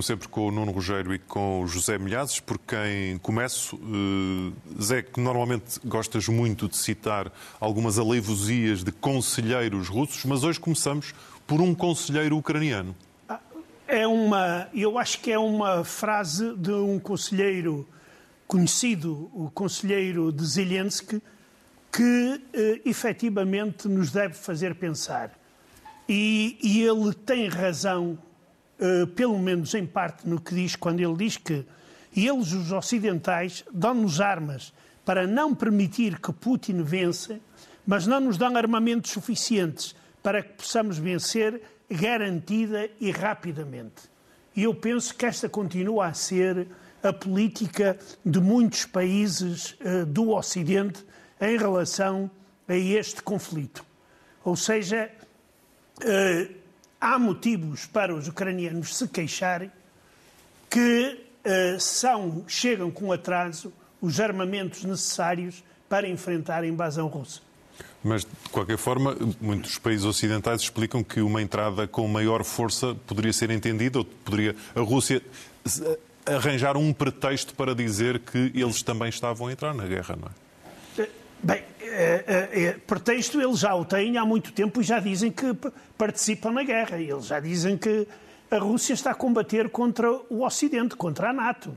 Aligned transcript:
como 0.00 0.02
sempre, 0.02 0.28
com 0.28 0.48
o 0.48 0.50
Nuno 0.50 0.72
Rogério 0.72 1.12
e 1.12 1.18
com 1.18 1.60
o 1.60 1.66
José 1.66 1.98
Milhazes, 1.98 2.40
por 2.40 2.58
quem 2.58 3.18
começo. 3.18 3.76
Uh, 3.76 4.50
Zé, 4.82 5.02
que 5.02 5.20
normalmente 5.20 5.78
gostas 5.84 6.26
muito 6.26 6.68
de 6.68 6.76
citar 6.78 7.30
algumas 7.60 7.98
aleivosias 7.98 8.82
de 8.82 8.92
conselheiros 8.92 9.88
russos, 9.88 10.24
mas 10.24 10.42
hoje 10.42 10.58
começamos 10.58 11.12
por 11.46 11.60
um 11.60 11.74
conselheiro 11.74 12.38
ucraniano. 12.38 12.96
É 13.86 14.06
uma, 14.06 14.68
eu 14.72 14.98
acho 14.98 15.20
que 15.20 15.30
é 15.30 15.38
uma 15.38 15.84
frase 15.84 16.54
de 16.56 16.72
um 16.72 16.98
conselheiro 16.98 17.86
conhecido, 18.46 19.30
o 19.34 19.50
conselheiro 19.52 20.32
de 20.32 20.46
Zelensky, 20.46 21.20
que 21.92 22.40
eh, 22.54 22.80
efetivamente 22.86 23.86
nos 23.86 24.10
deve 24.10 24.32
fazer 24.32 24.76
pensar. 24.76 25.38
E, 26.08 26.56
e 26.62 26.82
ele 26.82 27.12
tem 27.12 27.48
razão, 27.48 28.18
eh, 28.80 29.04
pelo 29.14 29.38
menos 29.38 29.74
em 29.74 29.84
parte, 29.84 30.26
no 30.26 30.40
que 30.40 30.54
diz, 30.54 30.74
quando 30.74 31.00
ele 31.00 31.14
diz 31.14 31.36
que 31.36 31.66
eles, 32.16 32.52
os 32.52 32.72
ocidentais, 32.72 33.62
dão-nos 33.70 34.22
armas 34.22 34.72
para 35.04 35.26
não 35.26 35.54
permitir 35.54 36.18
que 36.18 36.32
Putin 36.32 36.82
vença, 36.82 37.38
mas 37.86 38.06
não 38.06 38.20
nos 38.20 38.38
dão 38.38 38.56
armamentos 38.56 39.10
suficientes 39.10 39.94
para 40.22 40.42
que 40.42 40.54
possamos 40.54 40.96
vencer 40.96 41.60
garantida 41.90 42.88
e 42.98 43.10
rapidamente. 43.10 44.08
E 44.56 44.62
eu 44.62 44.74
penso 44.74 45.14
que 45.14 45.26
esta 45.26 45.48
continua 45.48 46.06
a 46.06 46.14
ser 46.14 46.66
a 47.02 47.12
política 47.12 47.98
de 48.24 48.40
muitos 48.40 48.86
países 48.86 49.76
uh, 49.80 50.06
do 50.06 50.30
Ocidente 50.30 51.04
em 51.40 51.58
relação 51.58 52.30
a 52.66 52.74
este 52.74 53.22
conflito. 53.22 53.84
Ou 54.42 54.56
seja, 54.56 55.10
uh, 55.98 56.59
há 57.00 57.18
motivos 57.18 57.86
para 57.86 58.14
os 58.14 58.28
ucranianos 58.28 58.96
se 58.96 59.08
queixarem 59.08 59.70
que 60.68 61.18
uh, 61.44 61.80
são, 61.80 62.44
chegam 62.46 62.90
com 62.90 63.10
atraso 63.10 63.72
os 64.00 64.20
armamentos 64.20 64.84
necessários 64.84 65.64
para 65.88 66.08
enfrentar 66.08 66.62
a 66.62 66.66
invasão 66.66 67.08
russa. 67.08 67.40
Mas, 68.02 68.22
de 68.22 68.50
qualquer 68.50 68.78
forma, 68.78 69.16
muitos 69.40 69.76
países 69.78 70.06
ocidentais 70.06 70.62
explicam 70.62 71.02
que 71.02 71.20
uma 71.20 71.42
entrada 71.42 71.86
com 71.86 72.06
maior 72.08 72.44
força 72.44 72.94
poderia 73.06 73.32
ser 73.32 73.50
entendida, 73.50 73.98
ou 73.98 74.04
poderia 74.04 74.56
a 74.74 74.80
Rússia 74.80 75.22
arranjar 76.24 76.76
um 76.76 76.92
pretexto 76.92 77.54
para 77.54 77.74
dizer 77.74 78.20
que 78.20 78.52
eles 78.54 78.82
também 78.82 79.08
estavam 79.08 79.48
a 79.48 79.52
entrar 79.52 79.74
na 79.74 79.86
guerra, 79.86 80.16
não 80.16 80.28
é? 80.28 81.08
Bem, 81.42 81.64
é, 81.90 82.24
é, 82.26 82.62
é, 82.64 82.72
pretexto 82.72 83.40
eles 83.40 83.58
já 83.58 83.74
o 83.74 83.84
têm 83.84 84.16
há 84.16 84.24
muito 84.24 84.52
tempo 84.52 84.80
e 84.80 84.84
já 84.84 85.00
dizem 85.00 85.30
que 85.30 85.54
participam 85.98 86.52
na 86.52 86.62
guerra. 86.62 86.98
Eles 86.98 87.26
já 87.26 87.40
dizem 87.40 87.76
que 87.76 88.06
a 88.50 88.58
Rússia 88.58 88.94
está 88.94 89.10
a 89.10 89.14
combater 89.14 89.68
contra 89.68 90.10
o 90.30 90.44
Ocidente, 90.44 90.96
contra 90.96 91.30
a 91.30 91.32
NATO. 91.32 91.76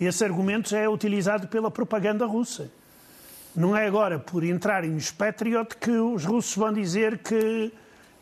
Esse 0.00 0.24
argumento 0.24 0.70
já 0.70 0.78
é 0.78 0.88
utilizado 0.88 1.48
pela 1.48 1.70
propaganda 1.70 2.26
russa. 2.26 2.70
Não 3.54 3.76
é 3.76 3.86
agora 3.86 4.18
por 4.18 4.42
entrarem 4.42 4.90
nos 4.90 5.12
Patriot 5.12 5.76
que 5.76 5.92
os 5.92 6.24
russos 6.24 6.56
vão 6.56 6.72
dizer 6.72 7.18
que 7.18 7.72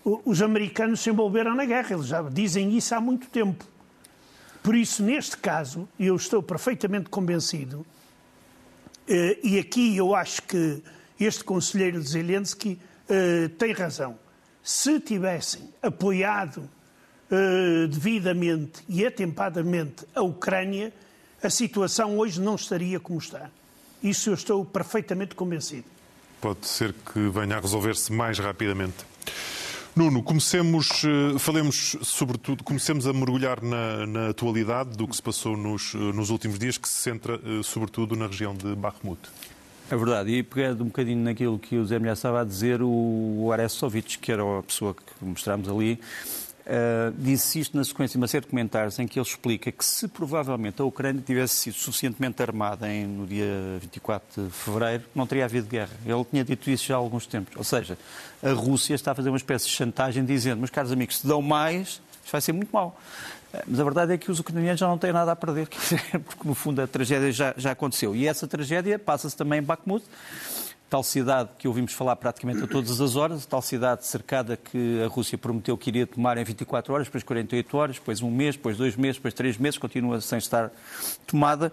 os 0.05 0.42
americanos 0.42 1.00
se 1.00 1.11
envolveram 1.11 1.55
na 1.55 1.64
guerra. 1.64 1.94
Eles 1.94 2.06
já 2.06 2.22
dizem 2.22 2.77
isso 2.77 2.94
há 2.94 3.00
muito 3.00 3.28
tempo. 3.28 3.64
Por 4.62 4.77
isso, 4.77 5.02
neste 5.02 5.36
caso, 5.39 5.89
eu 5.98 6.14
estou 6.14 6.42
perfeitamente 6.42 7.08
convencido, 7.11 7.84
eh, 9.08 9.39
e 9.42 9.58
aqui 9.58 9.96
eu 9.96 10.14
acho 10.14 10.42
que 10.42 10.83
este 11.24 11.44
conselheiro 11.44 12.00
de 12.00 12.08
Zelensky 12.08 12.78
eh, 13.08 13.48
tem 13.58 13.72
razão. 13.72 14.18
Se 14.62 15.00
tivessem 15.00 15.68
apoiado 15.82 16.68
eh, 17.30 17.86
devidamente 17.88 18.83
e 18.88 19.05
atempadamente 19.05 20.06
a 20.14 20.22
Ucrânia, 20.22 20.92
a 21.42 21.50
situação 21.50 22.18
hoje 22.18 22.40
não 22.40 22.55
estaria 22.55 23.00
como 23.00 23.18
está. 23.18 23.50
Isso 24.02 24.30
eu 24.30 24.34
estou 24.34 24.64
perfeitamente 24.64 25.34
convencido. 25.34 25.84
Pode 26.40 26.66
ser 26.66 26.92
que 26.92 27.28
venha 27.28 27.56
a 27.56 27.61
resolver-se 27.61 28.12
mais 28.12 28.38
rapidamente. 28.38 29.05
Nuno, 29.94 30.22
comecemos, 30.22 31.02
eh, 31.05 31.38
falemos 31.38 31.96
sobretudo, 32.02 32.64
comecemos 32.64 33.06
a 33.06 33.12
mergulhar 33.12 33.62
na, 33.62 34.06
na 34.06 34.28
atualidade 34.30 34.96
do 34.96 35.06
que 35.06 35.14
se 35.14 35.22
passou 35.22 35.56
nos, 35.56 35.92
nos 35.92 36.30
últimos 36.30 36.58
dias, 36.58 36.78
que 36.78 36.88
se 36.88 36.94
centra 36.94 37.38
sobretudo 37.62 38.16
na 38.16 38.27
região 38.27 38.55
de 38.55 38.74
Bakhmut. 38.74 39.20
É 39.92 39.97
verdade, 39.97 40.30
e 40.30 40.42
pegando 40.42 40.85
um 40.85 40.86
bocadinho 40.86 41.23
naquilo 41.23 41.58
que 41.58 41.77
o 41.77 41.85
Zé 41.85 41.98
Milhar 41.98 42.14
estava 42.14 42.41
a 42.41 42.45
dizer, 42.45 42.80
o 42.80 43.51
Aresovich, 43.53 44.19
que 44.19 44.33
era 44.33 44.42
a 44.42 44.63
pessoa 44.63 44.95
que 44.95 45.03
mostramos 45.23 45.69
ali, 45.69 46.01
Uh, 46.63 47.13
disse 47.19 47.58
isto 47.58 47.77
na 47.77 47.83
sequência 47.83 48.13
de 48.13 48.19
uma 48.19 48.29
série 48.29 48.45
de 48.45 48.51
comentários 48.51 48.97
em 49.01 49.07
que 49.08 49.19
ele 49.19 49.27
explica 49.27 49.73
que 49.73 49.85
se 49.85 50.07
provavelmente 50.07 50.80
a 50.80 50.85
Ucrânia 50.85 51.20
tivesse 51.20 51.57
sido 51.57 51.75
suficientemente 51.75 52.41
armada 52.41 52.89
em, 52.89 53.05
no 53.05 53.27
dia 53.27 53.80
24 53.80 54.45
de 54.45 54.51
fevereiro, 54.51 55.03
não 55.13 55.27
teria 55.27 55.45
havido 55.45 55.67
guerra. 55.67 55.91
Ele 56.07 56.24
tinha 56.24 56.45
dito 56.45 56.70
isso 56.70 56.86
já 56.86 56.95
há 56.95 56.98
alguns 56.98 57.27
tempos. 57.27 57.57
Ou 57.57 57.64
seja, 57.64 57.98
a 58.41 58.53
Rússia 58.53 58.95
está 58.95 59.11
a 59.11 59.14
fazer 59.17 59.30
uma 59.30 59.36
espécie 59.36 59.67
de 59.67 59.73
chantagem 59.73 60.24
dizendo, 60.24 60.59
meus 60.59 60.70
caros 60.70 60.92
amigos, 60.92 61.19
se 61.19 61.27
dão 61.27 61.42
mais, 61.42 62.01
isto 62.23 62.30
vai 62.30 62.41
ser 62.41 62.53
muito 62.53 62.70
mal. 62.70 62.97
Mas 63.67 63.80
a 63.80 63.85
verdade 63.85 64.13
é 64.13 64.18
que 64.18 64.30
os 64.30 64.39
ucranianos 64.39 64.80
já 64.80 64.86
não 64.86 64.98
têm 64.98 65.13
nada 65.13 65.33
a 65.33 65.36
perder, 65.36 65.68
porque 66.24 66.48
no 66.48 66.55
fundo 66.55 66.80
a 66.80 66.86
tragédia 66.86 67.30
já, 67.33 67.55
já 67.57 67.73
aconteceu. 67.73 68.14
E 68.14 68.27
essa 68.27 68.46
tragédia 68.46 68.98
passa-se 68.98 69.36
também 69.36 69.61
em 69.61 69.63
Bakhmut 69.63 70.05
tal 70.92 71.02
cidade 71.02 71.48
que 71.57 71.67
ouvimos 71.67 71.95
falar 71.95 72.17
praticamente 72.17 72.64
a 72.64 72.67
todas 72.67 73.01
as 73.01 73.17
horas, 73.17 73.46
tal 73.46 73.62
cidade 73.62 74.05
cercada 74.05 74.58
que 74.58 75.02
a 75.02 75.07
Rússia 75.07 75.39
prometeu 75.39 75.74
que 75.79 75.89
iria 75.89 76.07
tomar 76.07 76.36
em 76.36 76.45
24 76.45 76.92
horas, 76.92 77.07
depois 77.07 77.24
48 77.24 77.77
horas, 77.79 77.96
depois 77.96 78.20
um 78.20 78.30
mês, 78.30 78.57
depois 78.57 78.77
dois 78.77 78.95
meses, 78.95 79.17
depois 79.17 79.33
três 79.33 79.57
meses, 79.57 79.79
continua 79.79 80.20
sem 80.20 80.36
estar 80.36 80.70
tomada. 81.27 81.73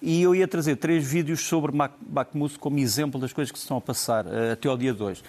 E 0.00 0.22
eu 0.22 0.32
ia 0.32 0.46
trazer 0.46 0.76
três 0.76 1.04
vídeos 1.04 1.40
sobre 1.40 1.72
Bakhmut 2.02 2.56
como 2.60 2.78
exemplo 2.78 3.20
das 3.20 3.32
coisas 3.32 3.50
que 3.50 3.58
se 3.58 3.64
estão 3.64 3.78
a 3.78 3.80
passar 3.80 4.26
uh, 4.26 4.52
até 4.52 4.68
ao 4.68 4.78
dia 4.78 4.94
2. 4.94 5.24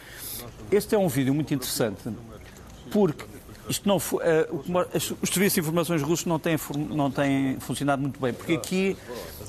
Este 0.72 0.94
é 0.94 0.98
um 1.00 1.08
vídeo 1.08 1.34
muito 1.34 1.52
interessante, 1.56 2.08
porque 2.92 3.26
isto 3.70 3.88
não, 3.88 3.98
uh, 3.98 4.00
os 5.22 5.30
serviços 5.30 5.54
de 5.54 5.60
informações 5.60 6.02
russos 6.02 6.26
não 6.26 6.38
têm, 6.38 6.58
não 6.90 7.10
têm 7.10 7.60
funcionado 7.60 8.02
muito 8.02 8.20
bem, 8.20 8.34
porque 8.34 8.54
aqui 8.54 8.98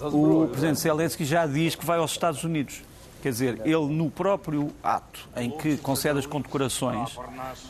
o 0.01 0.47
presidente 0.49 0.81
Zelensky 0.81 1.25
já 1.25 1.47
diz 1.47 1.75
que 1.75 1.85
vai 1.85 1.99
aos 1.99 2.13
Estados 2.13 2.45
Unidos. 2.45 2.83
Quer 3.23 3.31
dizer, 3.31 3.61
ele 3.65 3.87
no 3.87 4.11
próprio 4.11 4.71
ato 4.83 5.27
em 5.35 5.51
que 5.51 5.79
concede 5.79 6.19
as 6.19 6.27
condecorações 6.27 7.19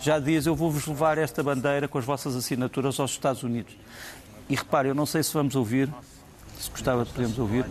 já 0.03 0.19
diz 0.19 0.47
eu 0.47 0.57
vou-vos 0.57 0.85
levar 0.85 1.17
esta 1.17 1.45
bandeira 1.45 1.87
com 1.87 1.97
as 1.97 2.05
vossas 2.05 2.35
assinaturas 2.35 2.99
aos 2.99 3.13
Estados 3.13 3.45
Unidos. 3.45 3.77
E 4.49 4.57
repare, 4.57 4.89
eu 4.89 4.95
não 4.97 5.07
sei 5.07 5.23
se 5.23 5.33
vamos 5.33 5.55
ouvir, 5.55 5.89
se 6.59 6.69
gostava 6.71 7.05
de 7.05 7.13
podermos 7.13 7.39
ouvir. 7.39 7.65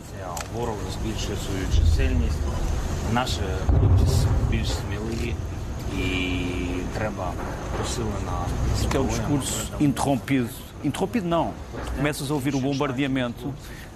Porque 8.81 8.97
é 8.97 8.99
um 8.99 9.07
discurso 9.07 9.71
interrompido. 9.79 10.49
Interrompido 10.83 11.27
não. 11.27 11.53
Começas 11.95 12.29
a 12.29 12.33
ouvir 12.33 12.55
o 12.55 12.59
bombardeamento 12.59 13.53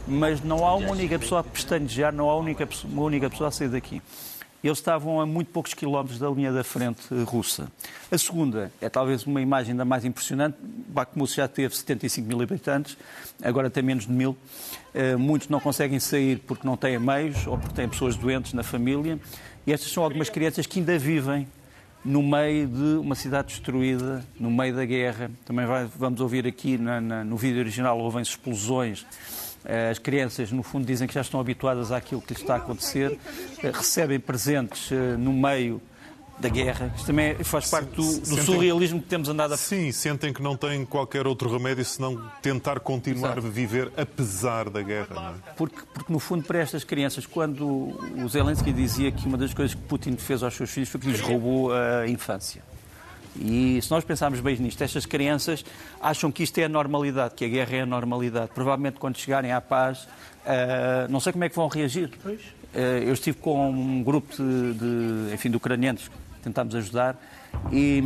mas 0.07 0.41
não 0.41 0.65
há 0.65 0.73
uma 0.75 0.91
única 0.91 1.19
pessoa 1.19 1.41
a 1.41 1.43
pestanejar, 1.43 2.13
não 2.13 2.29
há 2.29 2.35
uma 2.35 2.43
única, 2.43 2.67
uma 2.85 3.03
única 3.03 3.29
pessoa 3.29 3.49
a 3.49 3.51
sair 3.51 3.67
daqui. 3.67 4.01
Eles 4.63 4.79
estavam 4.79 5.21
a 5.21 5.25
muito 5.25 5.51
poucos 5.51 5.73
quilómetros 5.73 6.17
da 6.17 6.29
linha 6.29 6.51
da 6.51 6.63
frente 6.63 7.01
russa. 7.25 7.71
A 8.11 8.17
segunda 8.17 8.71
é 8.81 8.89
talvez 8.89 9.25
uma 9.25 9.39
imagem 9.39 9.71
ainda 9.71 9.85
mais 9.85 10.03
impressionante. 10.03 10.57
Bakhmut 10.61 11.35
já 11.35 11.47
teve 11.47 11.75
75 11.75 12.27
mil 12.27 12.41
habitantes, 12.41 12.97
agora 13.41 13.69
tem 13.69 13.83
menos 13.83 14.07
de 14.07 14.11
mil. 14.11 14.35
Eh, 14.95 15.15
muitos 15.15 15.47
não 15.47 15.59
conseguem 15.59 15.99
sair 15.99 16.39
porque 16.39 16.65
não 16.65 16.75
têm 16.75 16.97
meios 16.97 17.45
ou 17.45 17.57
porque 17.57 17.75
têm 17.75 17.87
pessoas 17.87 18.15
doentes 18.15 18.53
na 18.53 18.63
família. 18.63 19.19
E 19.65 19.71
estas 19.71 19.91
são 19.91 20.03
algumas 20.03 20.29
crianças 20.29 20.65
que 20.65 20.79
ainda 20.79 20.97
vivem 20.97 21.47
no 22.07 22.23
meio 22.23 22.67
de 22.67 22.97
uma 22.99 23.15
cidade 23.15 23.49
destruída, 23.49 24.23
no 24.39 24.49
meio 24.49 24.75
da 24.75 24.85
guerra. 24.85 25.29
Também 25.45 25.65
vai, 25.65 25.85
vamos 25.95 26.21
ouvir 26.21 26.47
aqui 26.47 26.77
na, 26.77 27.01
na, 27.01 27.23
no 27.23 27.35
vídeo 27.35 27.59
original, 27.59 27.99
ouvem-se 27.99 28.31
explosões 28.31 29.05
eh, 29.65 29.89
as 29.89 29.99
crianças, 29.99 30.49
no 30.49 30.63
fundo, 30.63 30.85
dizem 30.85 31.07
que 31.07 31.13
já 31.13 31.19
estão 31.19 31.39
habituadas 31.39 31.91
àquilo 31.91 32.21
que 32.21 32.33
lhes 32.33 32.41
está 32.41 32.53
a 32.53 32.57
acontecer, 32.57 33.19
eh, 33.61 33.69
recebem 33.69 34.17
presentes 34.17 34.89
eh, 34.91 35.17
no 35.17 35.33
meio 35.33 35.81
da 36.39 36.49
guerra. 36.49 36.93
Isto 36.95 37.07
também 37.07 37.35
faz 37.43 37.69
parte 37.69 37.89
do, 37.89 38.19
do 38.19 38.41
surrealismo 38.43 39.01
que 39.01 39.07
temos 39.07 39.27
andado 39.27 39.53
a... 39.53 39.57
Sim, 39.57 39.91
sentem 39.91 40.31
que 40.31 40.41
não 40.41 40.55
têm 40.55 40.85
qualquer 40.85 41.25
outro 41.25 41.51
remédio 41.51 41.83
senão 41.83 42.29
tentar 42.41 42.79
continuar 42.79 43.33
Exato. 43.37 43.47
a 43.47 43.49
viver 43.49 43.91
apesar 43.97 44.69
da 44.69 44.81
guerra. 44.81 45.35
É? 45.47 45.51
Porque, 45.53 45.79
porque, 45.93 46.11
no 46.11 46.19
fundo, 46.19 46.43
para 46.43 46.59
estas 46.59 46.83
crianças, 46.83 47.25
quando 47.25 47.65
o 47.65 48.27
Zelensky 48.29 48.71
dizia 48.71 49.11
que 49.11 49.27
uma 49.27 49.37
das 49.37 49.53
coisas 49.53 49.73
que 49.73 49.81
Putin 49.81 50.15
fez 50.17 50.43
aos 50.43 50.53
seus 50.53 50.69
filhos 50.69 50.89
foi 50.89 51.01
que 51.01 51.07
lhes 51.07 51.21
roubou 51.21 51.71
a 51.73 52.07
infância. 52.07 52.61
E 53.39 53.79
se 53.81 53.91
nós 53.91 54.03
pensarmos 54.03 54.39
bem 54.39 54.57
nisto, 54.57 54.83
estas 54.83 55.05
crianças 55.05 55.63
acham 56.01 56.31
que 56.31 56.43
isto 56.43 56.57
é 56.57 56.63
a 56.63 56.69
normalidade, 56.69 57.35
que 57.35 57.45
a 57.45 57.47
guerra 57.47 57.75
é 57.77 57.81
a 57.81 57.85
normalidade. 57.85 58.49
Provavelmente 58.53 58.97
quando 58.99 59.17
chegarem 59.17 59.51
à 59.51 59.61
paz, 59.61 60.03
uh, 60.03 61.09
não 61.09 61.19
sei 61.19 61.31
como 61.31 61.43
é 61.43 61.49
que 61.49 61.55
vão 61.55 61.67
reagir. 61.67 62.09
Uh, 62.25 62.79
eu 63.05 63.13
estive 63.13 63.37
com 63.37 63.69
um 63.69 64.03
grupo 64.03 64.35
de, 64.35 64.73
de, 64.73 65.33
enfim, 65.33 65.49
de 65.51 65.57
ucranianos 65.57 66.09
tentámos 66.47 66.75
ajudar. 66.75 67.15
E, 67.71 68.03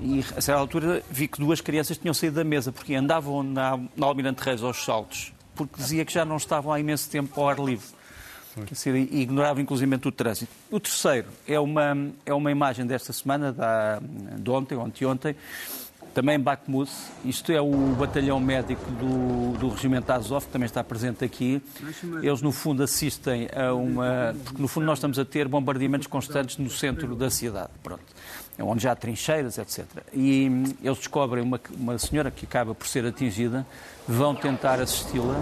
e 0.00 0.24
a 0.36 0.40
certa 0.40 0.60
altura 0.60 1.02
vi 1.10 1.28
que 1.28 1.38
duas 1.38 1.60
crianças 1.60 1.98
tinham 1.98 2.14
saído 2.14 2.36
da 2.36 2.44
mesa, 2.44 2.72
porque 2.72 2.94
andavam 2.94 3.42
na, 3.42 3.78
na 3.96 4.06
Almirante 4.06 4.42
Reis 4.42 4.62
aos 4.62 4.84
saltos, 4.84 5.32
porque 5.54 5.76
dizia 5.76 6.04
que 6.04 6.12
já 6.12 6.24
não 6.24 6.36
estavam 6.36 6.72
há 6.72 6.80
imenso 6.80 7.08
tempo 7.10 7.40
ao 7.40 7.48
ar 7.48 7.58
livre. 7.58 7.86
Dizer, 8.70 8.94
e 8.94 9.20
ignorava 9.20 9.60
inclusive 9.60 9.92
o 9.96 10.12
trânsito. 10.12 10.52
O 10.70 10.78
terceiro 10.78 11.26
é 11.46 11.58
uma, 11.58 12.12
é 12.24 12.32
uma 12.32 12.52
imagem 12.52 12.86
desta 12.86 13.12
semana, 13.12 13.52
da, 13.52 14.00
de 14.00 14.48
ontem, 14.48 14.76
ontem, 14.76 15.04
ontem, 15.04 15.36
também 16.14 16.38
Bakhmut, 16.38 16.90
isto 17.24 17.50
é 17.50 17.60
o 17.60 17.72
batalhão 17.98 18.38
médico 18.38 18.88
do, 18.92 19.58
do 19.58 19.68
regimento 19.68 20.12
Azov, 20.12 20.46
que 20.46 20.52
também 20.52 20.66
está 20.66 20.82
presente 20.84 21.24
aqui. 21.24 21.60
Eles, 22.22 22.40
no 22.40 22.52
fundo, 22.52 22.84
assistem 22.84 23.48
a 23.54 23.74
uma... 23.74 24.34
Porque, 24.44 24.62
no 24.62 24.68
fundo, 24.68 24.86
nós 24.86 24.98
estamos 24.98 25.18
a 25.18 25.24
ter 25.24 25.48
bombardeamentos 25.48 26.06
constantes 26.06 26.56
no 26.56 26.70
centro 26.70 27.16
da 27.16 27.28
cidade, 27.28 27.70
pronto. 27.82 28.04
É 28.56 28.62
onde 28.62 28.84
já 28.84 28.92
há 28.92 28.96
trincheiras, 28.96 29.58
etc. 29.58 29.84
E 30.12 30.44
eles 30.80 30.98
descobrem 30.98 31.42
uma, 31.42 31.60
uma 31.76 31.98
senhora 31.98 32.30
que 32.30 32.46
acaba 32.46 32.72
por 32.72 32.86
ser 32.86 33.04
atingida, 33.04 33.66
vão 34.06 34.36
tentar 34.36 34.78
assisti-la. 34.80 35.34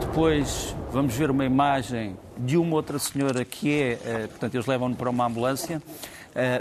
Depois 0.00 0.74
vamos 0.90 1.14
ver 1.14 1.30
uma 1.30 1.44
imagem 1.44 2.16
de 2.38 2.56
uma 2.56 2.74
outra 2.76 2.98
senhora 2.98 3.44
que 3.44 3.70
é... 3.70 3.98
Eh, 4.02 4.26
portanto, 4.30 4.54
eles 4.54 4.66
levam-no 4.66 4.96
para 4.96 5.10
uma 5.10 5.26
ambulância 5.26 5.82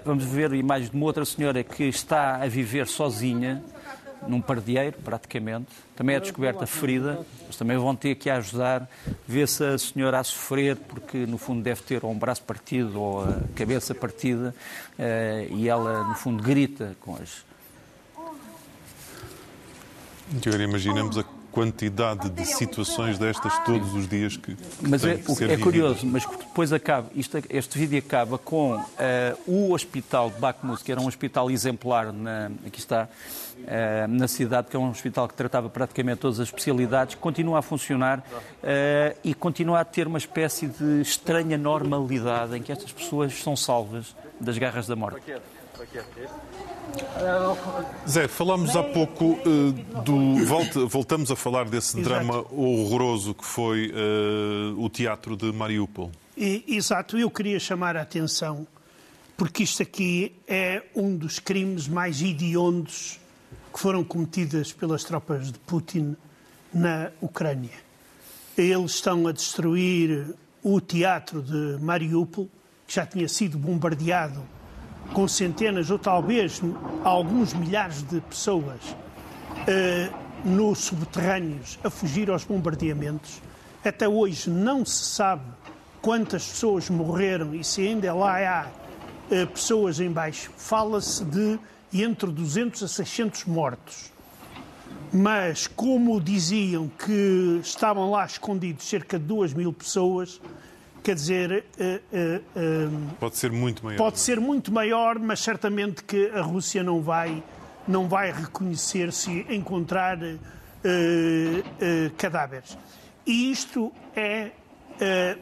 vamos 0.03 0.23
ver 0.23 0.53
imagens 0.53 0.89
de 0.89 0.95
uma 0.95 1.05
outra 1.05 1.25
senhora 1.25 1.63
que 1.63 1.83
está 1.83 2.35
a 2.35 2.47
viver 2.47 2.87
sozinha, 2.87 3.63
num 4.27 4.41
pardieiro, 4.41 4.97
praticamente. 5.03 5.67
Também 5.95 6.15
é 6.15 6.19
descoberta 6.19 6.65
ferida, 6.65 7.25
mas 7.45 7.55
também 7.55 7.77
vão 7.77 7.95
ter 7.95 8.15
que 8.15 8.29
ajudar, 8.29 8.89
ver 9.27 9.47
se 9.47 9.63
a 9.63 9.77
senhora 9.77 10.19
a 10.19 10.23
sofrer, 10.23 10.75
porque 10.75 11.25
no 11.25 11.37
fundo 11.37 11.61
deve 11.61 11.81
ter 11.81 12.03
ou 12.03 12.11
um 12.11 12.17
braço 12.17 12.41
partido 12.43 12.99
ou 12.99 13.23
a 13.23 13.39
cabeça 13.55 13.93
partida, 13.93 14.53
uh, 14.97 15.53
e 15.53 15.67
ela 15.67 16.03
no 16.07 16.15
fundo 16.15 16.41
grita 16.41 16.95
com 17.01 17.15
as. 17.15 17.45
Agora 20.45 20.63
imaginamos 20.63 21.17
a 21.17 21.23
quantidade 21.57 22.29
de 22.29 22.45
situações 22.45 23.17
destas 23.17 23.57
todos 23.65 23.91
os 23.95 24.07
dias 24.07 24.37
que, 24.37 24.53
que 24.55 24.87
Mas 24.87 25.03
é, 25.03 25.19
é 25.49 25.57
curioso, 25.57 26.05
mas 26.05 26.23
depois 26.23 26.71
acaba, 26.71 27.09
isto, 27.15 27.35
este 27.49 27.79
vídeo 27.79 27.97
acaba 27.97 28.37
com 28.37 28.75
uh, 28.75 28.83
o 29.47 29.73
hospital 29.73 30.29
de 30.29 30.39
Bakhmut, 30.39 30.83
que 30.83 30.91
era 30.91 31.01
um 31.01 31.07
hospital 31.07 31.49
exemplar, 31.49 32.13
na, 32.13 32.51
aqui 32.63 32.77
está, 32.77 33.09
uh, 33.57 34.07
na 34.07 34.27
cidade, 34.27 34.67
que 34.67 34.75
é 34.75 34.79
um 34.79 34.91
hospital 34.91 35.27
que 35.27 35.33
tratava 35.33 35.67
praticamente 35.67 36.19
todas 36.19 36.39
as 36.39 36.47
especialidades, 36.47 37.15
continua 37.15 37.57
a 37.57 37.61
funcionar 37.63 38.19
uh, 38.19 39.17
e 39.23 39.33
continua 39.33 39.79
a 39.79 39.83
ter 39.83 40.05
uma 40.05 40.19
espécie 40.19 40.67
de 40.67 41.01
estranha 41.01 41.57
normalidade 41.57 42.55
em 42.55 42.61
que 42.61 42.71
estas 42.71 42.91
pessoas 42.91 43.33
são 43.33 43.55
salvas 43.55 44.15
das 44.39 44.59
garras 44.59 44.85
da 44.85 44.95
morte. 44.95 45.23
Zé, 48.07 48.27
falámos 48.27 48.75
há 48.75 48.83
pouco 48.83 49.33
uh, 49.33 49.71
do. 50.03 50.45
Volta, 50.45 50.85
voltamos 50.85 51.31
a 51.31 51.35
falar 51.35 51.65
desse 51.69 51.99
Exato. 51.99 52.09
drama 52.09 52.45
horroroso 52.51 53.33
que 53.33 53.45
foi 53.45 53.91
uh, 53.91 54.81
o 54.81 54.89
teatro 54.89 55.35
de 55.35 55.51
Mariupol. 55.51 56.11
Exato, 56.35 57.17
eu 57.17 57.29
queria 57.29 57.59
chamar 57.59 57.97
a 57.97 58.01
atenção, 58.01 58.67
porque 59.35 59.63
isto 59.63 59.81
aqui 59.81 60.35
é 60.47 60.83
um 60.95 61.15
dos 61.15 61.39
crimes 61.39 61.87
mais 61.87 62.21
hediondos 62.21 63.19
que 63.73 63.79
foram 63.79 64.03
cometidos 64.03 64.71
pelas 64.71 65.03
tropas 65.03 65.51
de 65.51 65.59
Putin 65.59 66.15
na 66.73 67.11
Ucrânia. 67.21 67.87
Eles 68.57 68.91
estão 68.91 69.27
a 69.27 69.31
destruir 69.31 70.33
o 70.63 70.79
teatro 70.81 71.41
de 71.41 71.83
Mariupol, 71.83 72.49
que 72.87 72.95
já 72.95 73.05
tinha 73.05 73.27
sido 73.27 73.57
bombardeado 73.57 74.41
com 75.13 75.27
centenas 75.27 75.89
ou 75.89 75.97
talvez 75.97 76.61
alguns 77.03 77.53
milhares 77.53 78.03
de 78.03 78.21
pessoas 78.21 78.81
uh, 78.91 80.27
nos 80.45 80.79
subterrâneos 80.79 81.79
a 81.83 81.89
fugir 81.89 82.29
aos 82.29 82.43
bombardeamentos. 82.43 83.41
Até 83.83 84.07
hoje 84.07 84.49
não 84.49 84.85
se 84.85 85.05
sabe 85.05 85.43
quantas 86.01 86.45
pessoas 86.47 86.89
morreram 86.89 87.55
e 87.55 87.63
se 87.63 87.87
ainda 87.87 88.13
lá 88.13 88.37
há 88.37 88.67
uh, 88.67 89.47
pessoas 89.47 89.99
em 89.99 90.11
baixo. 90.11 90.51
Fala-se 90.57 91.23
de 91.25 91.59
entre 91.93 92.31
200 92.31 92.83
a 92.83 92.87
600 92.87 93.45
mortos. 93.45 94.11
Mas, 95.11 95.67
como 95.67 96.19
diziam 96.19 96.89
que 96.89 97.59
estavam 97.61 98.11
lá 98.11 98.25
escondidos 98.25 98.87
cerca 98.87 99.17
de 99.17 99.25
2 99.25 99.53
mil 99.53 99.71
pessoas, 99.71 100.41
quer 101.07 101.15
dizer. 101.15 101.65
Uh, 101.79 102.89
uh, 102.91 103.15
pode 103.17 103.37
ser 103.37 103.49
muito 103.49 103.83
maior. 103.83 103.97
Pode 103.97 104.15
é? 104.15 104.19
ser 104.19 104.39
muito 104.41 104.73
maior, 104.73 105.17
mas 105.17 105.39
certamente 105.39 106.03
que 106.03 106.29
a 106.31 106.41
Rússia 106.41 106.83
não 106.83 107.01
vai, 107.01 107.41
não 107.87 108.09
vai 108.09 108.31
reconhecer 108.31 109.13
se 109.13 109.45
encontrar 109.49 110.17
cadáveres. 112.17 112.77
E 113.25 113.51
isto 113.51 113.91
é. 114.15 114.51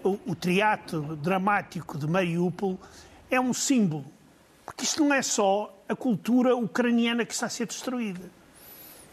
o, 0.04 0.32
o 0.32 0.36
teatro 0.36 1.16
dramático 1.16 1.98
de 1.98 2.08
Mariupol 2.08 2.80
é 3.30 3.40
um 3.40 3.54
símbolo. 3.54 4.06
Porque 4.66 4.84
isto 4.84 5.04
não 5.04 5.14
é 5.14 5.22
só 5.22 5.84
a 5.88 5.96
cultura 5.96 6.56
ucraniana 6.56 7.26
que 7.26 7.34
está 7.34 7.46
a 7.46 7.50
ser 7.50 7.68
destruída. 7.68 8.32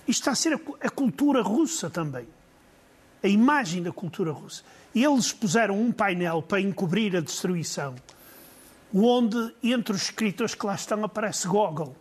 Isto 0.07 0.21
está 0.21 0.31
a 0.33 0.35
ser 0.35 0.55
a, 0.55 0.87
a 0.87 0.91
cultura 0.91 1.43
russa 1.43 1.91
também. 1.91 2.27
A 3.23 3.29
imagem 3.29 3.83
da 3.83 3.93
cultura 3.93 4.33
russa. 4.33 4.63
Eles 4.95 5.33
puseram 5.33 5.81
um 5.81 5.93
painel 5.93 6.43
para 6.43 6.61
encobrir 6.61 7.17
a 7.17 7.21
destruição, 7.21 7.95
onde 8.93 9.55
entre 9.63 9.95
os 9.95 10.03
escritores 10.03 10.55
que 10.55 10.67
lá 10.67 10.75
estão 10.75 11.05
aparece 11.05 11.47
Gogol. 11.47 11.97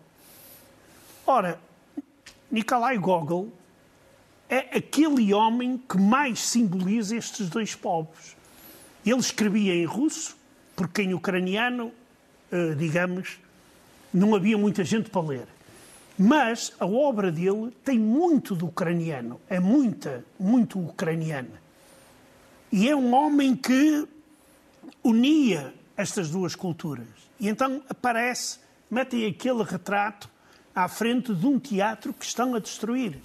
Ora, 1.25 1.59
Nikolai 2.51 2.97
Gogol 2.97 3.49
é 4.49 4.77
aquele 4.77 5.33
homem 5.33 5.77
que 5.77 5.97
mais 5.97 6.41
simboliza 6.41 7.15
estes 7.15 7.49
dois 7.49 7.73
povos. 7.73 8.35
Ele 9.05 9.19
escrevia 9.19 9.73
em 9.73 9.85
russo, 9.85 10.35
porque 10.75 11.03
em 11.03 11.13
ucraniano, 11.13 11.93
eh, 12.51 12.75
digamos, 12.75 13.39
não 14.13 14.35
havia 14.35 14.57
muita 14.57 14.83
gente 14.83 15.09
para 15.09 15.21
ler. 15.21 15.47
Mas 16.23 16.71
a 16.79 16.85
obra 16.85 17.31
dele 17.31 17.75
tem 17.83 17.97
muito 17.97 18.53
do 18.53 18.67
ucraniano, 18.67 19.41
é 19.49 19.59
muita, 19.59 20.23
muito 20.39 20.79
ucraniana. 20.79 21.59
E 22.71 22.87
é 22.87 22.95
um 22.95 23.11
homem 23.15 23.55
que 23.55 24.07
unia 25.03 25.73
estas 25.97 26.29
duas 26.29 26.53
culturas. 26.53 27.07
E 27.39 27.49
então 27.49 27.81
aparece, 27.89 28.59
metem 28.87 29.25
aquele 29.25 29.63
retrato 29.63 30.29
à 30.75 30.87
frente 30.87 31.33
de 31.33 31.47
um 31.47 31.57
teatro 31.57 32.13
que 32.13 32.23
estão 32.23 32.53
a 32.53 32.59
destruir. 32.59 33.17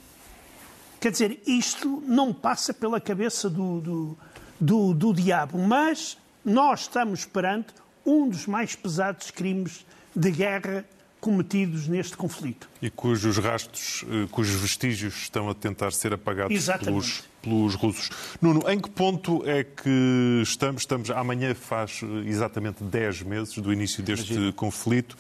Quer 0.99 1.12
dizer, 1.12 1.42
isto 1.47 2.02
não 2.06 2.32
passa 2.32 2.73
pela 2.73 2.99
cabeça 2.99 3.50
do, 3.50 3.78
do, 3.78 4.18
do, 4.59 4.94
do 4.94 5.12
diabo, 5.12 5.59
mas 5.59 6.16
nós 6.42 6.80
estamos 6.80 7.26
perante 7.26 7.75
um 8.06 8.26
dos 8.26 8.47
mais 8.47 8.75
pesados 8.75 9.30
crimes 9.30 9.85
de 10.14 10.30
guerra 10.30 10.82
cometidos 11.20 11.88
neste 11.88 12.16
conflito. 12.16 12.68
E 12.80 12.90
cujos 12.90 13.38
rastros, 13.38 14.04
eh, 14.08 14.26
cujos 14.30 14.61
vestígios 14.61 15.14
estão 15.23 15.49
a 15.49 15.54
tentar 15.54 15.92
ser 15.92 16.12
apagados 16.12 16.68
pelos, 16.85 17.25
pelos 17.42 17.75
russos. 17.75 18.11
Nuno, 18.40 18.68
em 18.70 18.78
que 18.78 18.90
ponto 18.90 19.42
é 19.46 19.64
que 19.64 20.42
estamos? 20.42 20.82
Estamos 20.82 21.11
amanhã 21.11 21.54
faz 21.54 22.00
eh, 22.02 22.28
exatamente 22.28 22.85
10 22.85 23.23
meses 23.23 23.58
do 23.58 23.73
início 23.73 24.02
deste 24.02 24.32
Imagina. 24.32 24.52
conflito, 24.52 25.16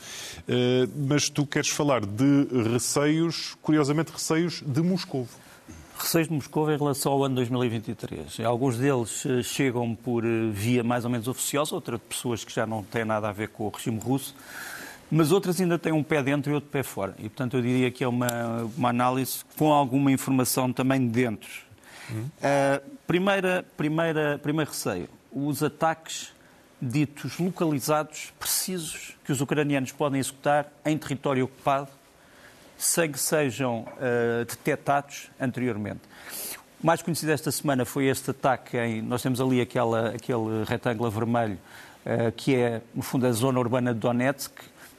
eh, 0.46 0.86
mas 1.08 1.28
tu 1.28 1.46
queres 1.46 1.70
falar 1.70 2.04
de 2.04 2.46
receios, 2.72 3.56
curiosamente 3.62 4.12
receios 4.12 4.62
de 4.64 4.82
Moscou. 4.82 5.26
Receios 5.98 6.28
de 6.28 6.34
Moscou 6.34 6.70
em 6.70 6.76
relação 6.76 7.10
ao 7.10 7.24
ano 7.24 7.36
2023. 7.36 8.40
Alguns 8.40 8.76
deles 8.76 9.24
chegam 9.44 9.94
por 9.94 10.22
via 10.52 10.84
mais 10.84 11.06
ou 11.06 11.10
menos 11.10 11.26
oficiosa, 11.26 11.74
outras 11.74 11.98
pessoas 12.06 12.44
que 12.44 12.52
já 12.52 12.66
não 12.66 12.82
têm 12.82 13.02
nada 13.02 13.30
a 13.30 13.32
ver 13.32 13.48
com 13.48 13.64
o 13.64 13.70
regime 13.70 13.98
russo 13.98 14.34
mas 15.10 15.30
outras 15.32 15.60
ainda 15.60 15.78
têm 15.78 15.92
um 15.92 16.02
pé 16.02 16.22
dentro 16.22 16.50
e 16.50 16.54
outro 16.54 16.70
pé 16.70 16.82
fora. 16.82 17.14
E, 17.18 17.28
portanto, 17.28 17.56
eu 17.56 17.62
diria 17.62 17.90
que 17.90 18.02
é 18.02 18.08
uma, 18.08 18.68
uma 18.76 18.88
análise 18.88 19.44
com 19.56 19.72
alguma 19.72 20.10
informação 20.10 20.72
também 20.72 21.06
dentro. 21.06 21.50
Uhum. 22.10 22.24
Uh, 22.24 22.90
primeira, 23.06 23.64
primeira, 23.76 24.38
primeiro 24.38 24.70
receio, 24.70 25.08
os 25.32 25.62
ataques 25.62 26.32
ditos 26.80 27.38
localizados, 27.38 28.32
precisos, 28.38 29.16
que 29.24 29.32
os 29.32 29.40
ucranianos 29.40 29.92
podem 29.92 30.20
executar 30.20 30.70
em 30.84 30.96
território 30.96 31.44
ocupado, 31.44 31.88
sem 32.76 33.10
que 33.10 33.18
sejam 33.18 33.80
uh, 33.80 34.44
detectados 34.44 35.30
anteriormente. 35.40 36.00
O 36.82 36.86
mais 36.86 37.00
conhecido 37.00 37.32
esta 37.32 37.50
semana 37.50 37.84
foi 37.84 38.06
este 38.06 38.30
ataque 38.30 38.76
em. 38.76 39.00
Nós 39.00 39.22
temos 39.22 39.40
ali 39.40 39.60
aquela, 39.60 40.10
aquele 40.10 40.64
retângulo 40.66 41.10
vermelho, 41.10 41.58
uh, 42.04 42.30
que 42.32 42.54
é, 42.54 42.82
no 42.94 43.02
fundo, 43.02 43.26
a 43.26 43.32
zona 43.32 43.58
urbana 43.58 43.94
de 43.94 44.00
Donetsk, 44.00 44.52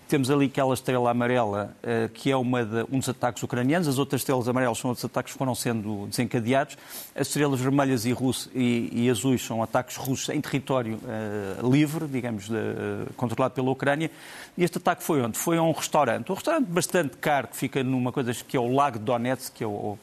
Temos 0.07 0.31
ali 0.31 0.45
aquela 0.45 0.73
estrela 0.73 1.11
amarela, 1.11 1.75
uh, 1.83 2.07
que 2.09 2.31
é 2.31 2.37
uma 2.37 2.63
de, 2.63 2.85
um 2.89 2.99
dos 2.99 3.09
ataques 3.09 3.43
ucranianos, 3.43 3.89
as 3.89 3.97
outras 3.97 4.21
estrelas 4.21 4.47
amarelas 4.47 4.77
são 4.77 4.89
outros 4.89 5.03
ataques 5.03 5.33
que 5.33 5.37
foram 5.37 5.53
sendo 5.53 6.07
desencadeados. 6.07 6.77
As 7.13 7.27
estrelas 7.27 7.59
vermelhas 7.59 8.05
e, 8.05 8.13
russo, 8.13 8.49
e, 8.55 8.89
e 8.93 9.09
azuis 9.09 9.45
são 9.45 9.61
ataques 9.61 9.97
russos 9.97 10.29
em 10.29 10.39
território 10.39 10.95
uh, 10.95 11.69
livre, 11.69 12.07
digamos, 12.07 12.47
de, 12.47 12.55
uh, 12.55 13.13
controlado 13.17 13.53
pela 13.53 13.69
Ucrânia. 13.69 14.09
E 14.57 14.63
este 14.63 14.77
ataque 14.77 15.03
foi 15.03 15.21
onde? 15.21 15.37
Foi 15.37 15.57
a 15.57 15.61
um 15.61 15.73
restaurante. 15.73 16.31
Um 16.31 16.35
restaurante 16.35 16.67
bastante 16.67 17.17
caro, 17.17 17.49
que 17.49 17.57
fica 17.57 17.83
numa 17.83 18.13
coisa 18.13 18.33
que 18.33 18.55
é 18.55 18.59
o 18.59 18.73
Lago 18.73 18.99
Donetsk, 18.99 19.55
que 19.55 19.63
é 19.65 19.67
o, 19.67 19.99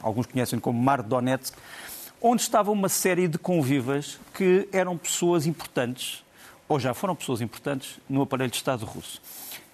alguns 0.00 0.24
conhecem 0.24 0.58
como 0.58 0.82
Mar 0.82 1.02
Donetsk, 1.02 1.54
onde 2.18 2.40
estava 2.40 2.70
uma 2.70 2.88
série 2.88 3.28
de 3.28 3.36
convivas 3.36 4.18
que 4.32 4.66
eram 4.72 4.96
pessoas 4.96 5.46
importantes 5.46 6.23
ou 6.74 6.80
já 6.80 6.92
foram 6.92 7.14
pessoas 7.14 7.40
importantes 7.40 8.00
no 8.10 8.22
aparelho 8.22 8.50
de 8.50 8.56
Estado 8.56 8.84
russo. 8.84 9.22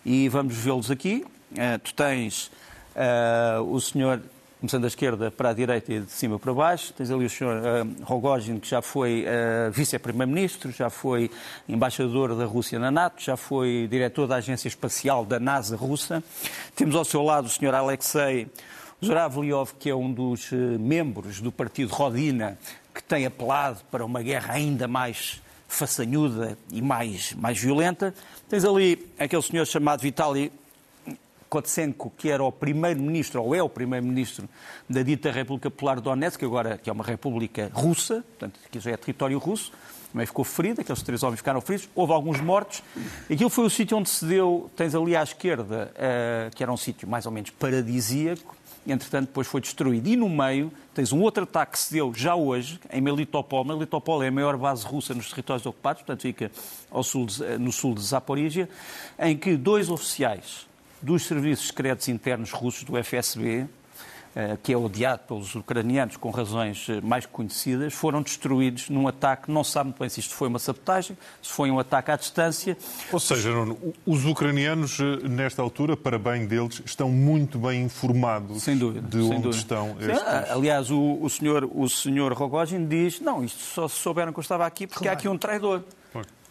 E 0.05 0.29
vamos 0.29 0.55
vê-los 0.55 0.91
aqui. 0.91 1.25
Uh, 1.53 1.79
tu 1.83 1.95
tens 1.95 2.51
uh, 2.95 3.63
o 3.63 3.81
senhor, 3.81 4.21
começando 4.61 4.83
da 4.83 4.89
esquerda 4.89 5.31
para 5.31 5.49
a 5.49 5.53
direita 5.55 5.95
e 5.95 6.01
de 6.01 6.13
cima 6.13 6.39
para 6.39 6.53
baixo, 6.53 6.93
tens 6.93 7.11
ali 7.11 7.25
o 7.25 7.31
senhor 7.31 7.57
uh, 7.57 8.05
Rogozin, 8.05 8.59
que 8.61 8.69
já 8.69 8.83
foi 8.83 9.25
vice-primeiro-ministro, 9.73 10.71
já 10.73 10.91
foi 10.91 11.31
embaixador 11.67 12.37
da 12.37 12.45
Rússia 12.45 12.79
na 12.79 12.91
NATO, 12.91 13.23
já 13.23 13.35
foi 13.35 13.89
diretor 13.91 14.27
da 14.27 14.37
Agência 14.37 14.69
Espacial 14.69 15.25
da 15.25 15.41
NASA 15.41 15.77
russa. 15.77 16.23
Temos 16.77 16.95
ao 16.95 17.05
seu 17.07 17.23
lado 17.23 17.47
o 17.47 17.49
senhor 17.49 17.75
Alexei 17.75 18.47
Zhuravlyov, 19.03 19.73
que 19.79 19.89
é 19.89 19.95
um 19.95 20.13
dos 20.13 20.51
membros 20.79 21.41
do 21.41 21.51
partido 21.51 21.95
Rodina, 21.95 22.59
que 22.95 23.03
tem 23.03 23.25
apelado 23.25 23.81
para 23.91 24.05
uma 24.05 24.21
guerra 24.21 24.53
ainda 24.53 24.87
mais 24.87 25.41
façanhuda 25.71 26.59
e 26.71 26.83
mais, 26.83 27.33
mais 27.35 27.59
violenta. 27.59 28.13
Tens 28.49 28.65
ali 28.65 29.09
aquele 29.19 29.41
senhor 29.41 29.65
chamado 29.65 30.01
Vitaly 30.01 30.53
Kotsenko, 31.49 32.13
que 32.19 32.29
era 32.29 32.43
o 32.43 32.51
primeiro-ministro, 32.51 33.43
ou 33.43 33.55
é 33.55 33.63
o 33.63 33.69
primeiro-ministro 33.69 34.49
da 34.89 35.03
dita 35.03 35.31
República 35.31 35.71
Popular 35.71 36.01
Donetsk, 36.01 36.43
agora 36.45 36.77
que 36.77 36.91
é 36.91 36.93
uma 36.93 37.05
república 37.05 37.71
russa, 37.73 38.25
portanto, 38.39 38.59
que 38.71 38.81
já 38.81 38.91
é 38.91 38.97
território 38.97 39.39
russo, 39.39 39.73
também 40.13 40.27
ficou 40.27 40.45
ferido, 40.45 40.81
aqueles 40.81 41.03
três 41.03 41.23
homens 41.23 41.39
ficaram 41.39 41.61
feridos, 41.61 41.89
houve 41.95 42.13
alguns 42.13 42.41
mortos. 42.41 42.83
Aquilo 43.31 43.49
foi 43.49 43.65
o 43.65 43.71
sítio 43.71 43.97
onde 43.97 44.11
se 44.11 44.25
deu, 44.25 44.69
tens 44.75 44.93
ali 44.93 45.15
à 45.15 45.23
esquerda, 45.23 45.93
uh, 45.95 46.55
que 46.55 46.65
era 46.65 46.73
um 46.73 46.77
sítio 46.77 47.09
mais 47.09 47.27
ou 47.27 47.33
menos 47.33 47.51
paradisíaco, 47.51 48.57
entretanto 48.87 49.27
depois 49.27 49.47
foi 49.47 49.61
destruído. 49.61 50.09
E 50.09 50.17
no 50.17 50.29
meio 50.29 50.73
tens 50.95 51.13
um 51.13 51.21
outro 51.21 51.45
ataque 51.45 51.73
que 51.73 51.79
se 51.79 51.93
deu 51.93 52.13
já 52.15 52.35
hoje, 52.35 52.81
em 52.93 53.01
Melitopol. 53.01 53.65
Melitopol 53.65 54.23
é 54.23 54.29
a 54.29 54.31
maior 54.31 54.57
base 54.57 54.85
russa 54.85 55.15
nos 55.15 55.29
territórios 55.31 55.67
ocupados, 55.67 56.03
portanto 56.03 56.23
fica 56.23 56.51
sul 57.03 57.27
de, 57.27 57.59
no 57.59 57.73
sul 57.73 57.95
de 57.95 58.03
Zaporizhia, 58.03 58.69
em 59.19 59.37
que 59.37 59.57
dois 59.57 59.89
oficiais 59.89 60.67
dos 61.03 61.25
serviços 61.25 61.69
secretos 61.69 62.09
internos 62.09 62.51
russos 62.51 62.85
do 62.85 63.03
FSB, 63.03 63.47
eh, 63.49 63.67
que 64.63 64.73
é 64.73 64.77
odiado 64.77 65.23
pelos 65.27 65.55
ucranianos 65.55 66.17
com 66.17 66.31
razões 66.31 66.87
eh, 66.89 67.01
mais 67.01 67.27
conhecidas, 67.27 67.93
foram 67.93 68.23
destruídos 68.23 68.89
num 68.89 69.09
ataque, 69.09 69.51
não 69.51 69.65
sabe 69.65 69.89
muito 69.89 69.99
bem 69.99 70.09
se 70.09 70.21
isto 70.21 70.35
foi 70.35 70.49
uma 70.49 70.59
sabotagem, 70.59 71.17
se 71.43 71.51
foi 71.51 71.71
um 71.71 71.79
ataque 71.79 72.11
à 72.11 72.17
distância. 72.17 72.77
Ou 73.13 73.19
seja, 73.19 73.51
os 74.07 74.25
ucranianos, 74.25 74.99
eh, 75.01 75.29
nesta 75.29 75.63
altura, 75.63 75.97
para 75.97 76.19
bem 76.19 76.47
deles, 76.47 76.81
estão 76.85 77.11
muito 77.11 77.59
bem 77.59 77.83
informados 77.83 78.63
sem 78.63 78.77
dúvida, 78.77 79.07
de 79.09 79.19
onde 79.19 79.35
dúvida. 79.35 79.57
estão 79.57 79.97
estes... 80.01 80.51
Aliás, 80.51 80.91
o, 80.91 81.19
o, 81.21 81.29
senhor, 81.29 81.69
o 81.73 81.89
senhor 81.89 82.33
Rogozin 82.33 82.87
diz, 82.87 83.21
não, 83.21 83.45
isto 83.45 83.61
só 83.61 83.89
souberam 83.89 84.33
que 84.33 84.39
eu 84.39 84.43
estava 84.43 84.67
aqui 84.67 84.87
porque 84.87 85.05
claro. 85.05 85.17
há 85.17 85.19
aqui 85.19 85.29
um 85.29 85.37
traidor. 85.37 85.83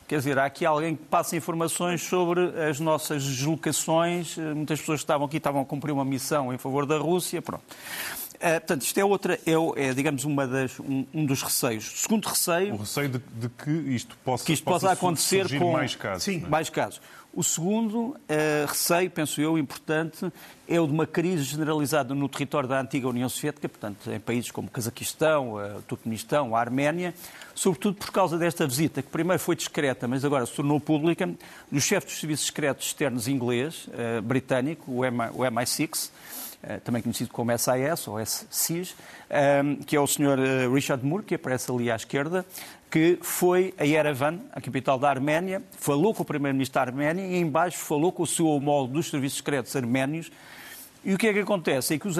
Quer 0.09 0.17
dizer, 0.17 0.39
há 0.39 0.45
aqui 0.45 0.65
alguém 0.65 0.95
que 0.95 1.03
passa 1.05 1.37
informações 1.37 2.01
sobre 2.01 2.41
as 2.67 2.79
nossas 2.79 3.23
deslocações. 3.23 4.35
Muitas 4.37 4.79
pessoas 4.79 5.01
que 5.01 5.03
estavam 5.03 5.27
aqui 5.27 5.37
estavam 5.37 5.61
a 5.61 5.65
cumprir 5.65 5.91
uma 5.91 6.03
missão 6.03 6.51
em 6.51 6.57
favor 6.57 6.87
da 6.87 6.97
Rússia. 6.97 7.43
Pronto. 7.43 7.63
Uh, 8.33 8.59
portanto, 8.59 8.81
isto 8.81 8.97
é 8.97 9.05
outra, 9.05 9.39
é, 9.45 9.89
é 9.89 9.93
digamos, 9.93 10.23
uma 10.23 10.47
das, 10.47 10.79
um, 10.79 11.05
um, 11.13 11.25
dos 11.27 11.43
receios. 11.43 11.93
O 11.93 11.97
segundo 11.97 12.25
receio. 12.25 12.73
O 12.73 12.77
receio 12.77 13.09
de, 13.09 13.19
de 13.19 13.49
que 13.49 13.69
isto 13.69 14.17
possa, 14.25 14.45
que 14.45 14.53
isto 14.53 14.63
possa, 14.63 14.87
possa 14.87 14.93
acontecer 14.93 15.59
com 15.59 15.73
mais 15.73 15.93
casos. 15.93 16.23
Sim, 16.23 16.41
é? 16.43 16.49
mais 16.49 16.71
casos. 16.71 16.99
O 17.31 17.43
segundo 17.43 17.99
uh, 17.99 18.15
receio, 18.67 19.09
penso 19.11 19.39
eu, 19.39 19.55
importante, 19.57 20.31
é 20.67 20.81
o 20.81 20.87
de 20.87 20.91
uma 20.91 21.05
crise 21.05 21.43
generalizada 21.43 22.15
no 22.15 22.27
território 22.27 22.67
da 22.67 22.81
antiga 22.81 23.07
União 23.07 23.29
Soviética, 23.29 23.69
portanto, 23.69 24.11
em 24.11 24.19
países 24.19 24.49
como 24.49 24.67
o 24.67 24.71
Cazaquistão, 24.71 25.53
o 25.53 25.81
Turcomenistão, 25.83 26.55
a 26.55 26.59
Arménia, 26.59 27.13
sobretudo 27.53 27.95
por 27.95 28.11
causa 28.11 28.35
desta 28.35 28.65
visita, 28.65 29.03
que 29.03 29.09
primeiro 29.09 29.41
foi 29.41 29.55
discreta, 29.55 30.07
mas 30.07 30.25
agora 30.25 30.45
se 30.45 30.53
tornou 30.53 30.79
pública, 30.79 31.29
do 31.71 31.79
chefe 31.79 32.07
dos 32.07 32.19
serviços 32.19 32.47
secretos 32.47 32.87
externos 32.87 33.27
inglês, 33.27 33.87
uh, 33.87 34.21
britânico, 34.23 34.91
o, 34.91 35.01
MI, 35.01 35.29
o 35.33 35.43
MI6, 35.43 36.07
uh, 36.07 36.48
também 36.83 37.01
conhecido 37.01 37.31
como 37.31 37.51
SIS 37.57 38.07
ou 38.07 38.19
SCIS, 38.19 38.95
que 39.85 39.95
é 39.95 39.99
o 39.99 40.05
Sr. 40.05 40.69
Richard 40.73 41.05
Moore, 41.05 41.23
que 41.23 41.35
aparece 41.35 41.71
ali 41.71 41.89
à 41.89 41.95
esquerda, 41.95 42.45
que 42.91 43.19
foi 43.21 43.73
a 43.77 43.83
Yerevan, 43.83 44.39
a 44.51 44.59
capital 44.59 44.97
da 44.97 45.09
Arménia, 45.09 45.61
falou 45.77 46.13
com 46.13 46.23
o 46.23 46.25
primeiro-ministro 46.25 46.75
da 46.75 46.81
Arménia 46.81 47.25
e 47.25 47.39
embaixo 47.39 47.77
falou 47.77 48.11
com 48.11 48.23
o 48.23 48.27
seu 48.27 48.47
homólogo 48.47 48.93
dos 48.93 49.09
serviços 49.09 49.37
secretos 49.37 49.75
arménios. 49.75 50.31
E 51.03 51.13
o 51.13 51.17
que 51.17 51.27
é 51.27 51.33
que 51.33 51.39
acontece? 51.39 51.93
É 51.93 51.97
que 51.97 52.07
os, 52.07 52.17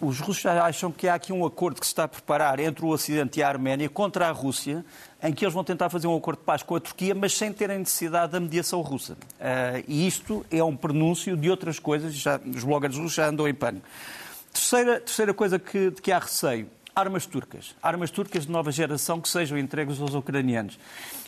os 0.00 0.20
russos 0.20 0.46
acham 0.46 0.90
que 0.90 1.06
há 1.06 1.14
aqui 1.14 1.32
um 1.32 1.44
acordo 1.44 1.78
que 1.78 1.86
se 1.86 1.92
está 1.92 2.04
a 2.04 2.08
preparar 2.08 2.58
entre 2.58 2.84
o 2.84 2.88
Ocidente 2.88 3.38
e 3.38 3.42
a 3.42 3.48
Arménia 3.48 3.88
contra 3.88 4.28
a 4.28 4.30
Rússia, 4.30 4.84
em 5.22 5.32
que 5.32 5.44
eles 5.44 5.52
vão 5.52 5.62
tentar 5.62 5.90
fazer 5.90 6.06
um 6.06 6.16
acordo 6.16 6.38
de 6.38 6.44
paz 6.44 6.62
com 6.62 6.74
a 6.74 6.80
Turquia, 6.80 7.14
mas 7.14 7.36
sem 7.36 7.52
terem 7.52 7.78
necessidade 7.78 8.32
da 8.32 8.40
mediação 8.40 8.80
russa. 8.80 9.12
Uh, 9.12 9.84
e 9.86 10.06
isto 10.06 10.44
é 10.50 10.64
um 10.64 10.74
prenúncio 10.74 11.36
de 11.36 11.50
outras 11.50 11.78
coisas, 11.78 12.14
já, 12.14 12.40
os 12.44 12.64
bloggers 12.64 12.96
russos 12.96 13.14
já 13.14 13.28
andam 13.28 13.46
em 13.46 13.54
pânico. 13.54 13.86
Terceira, 14.52 15.00
terceira 15.00 15.34
coisa 15.34 15.58
que, 15.58 15.90
de 15.90 16.00
que 16.00 16.10
há 16.10 16.18
receio 16.18 16.68
armas 16.94 17.26
turcas. 17.26 17.74
Armas 17.82 18.10
turcas 18.10 18.46
de 18.46 18.52
nova 18.52 18.70
geração 18.70 19.20
que 19.20 19.28
sejam 19.28 19.58
entregues 19.58 20.00
aos 20.00 20.14
ucranianos. 20.14 20.78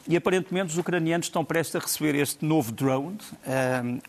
E 0.08 0.16
aparentemente 0.16 0.73
os 0.73 0.78
ucranianos 0.78 1.26
estão 1.26 1.44
prestes 1.44 1.75
a 1.76 1.78
receber 1.80 2.14
este 2.14 2.44
novo 2.44 2.70
drone, 2.70 3.18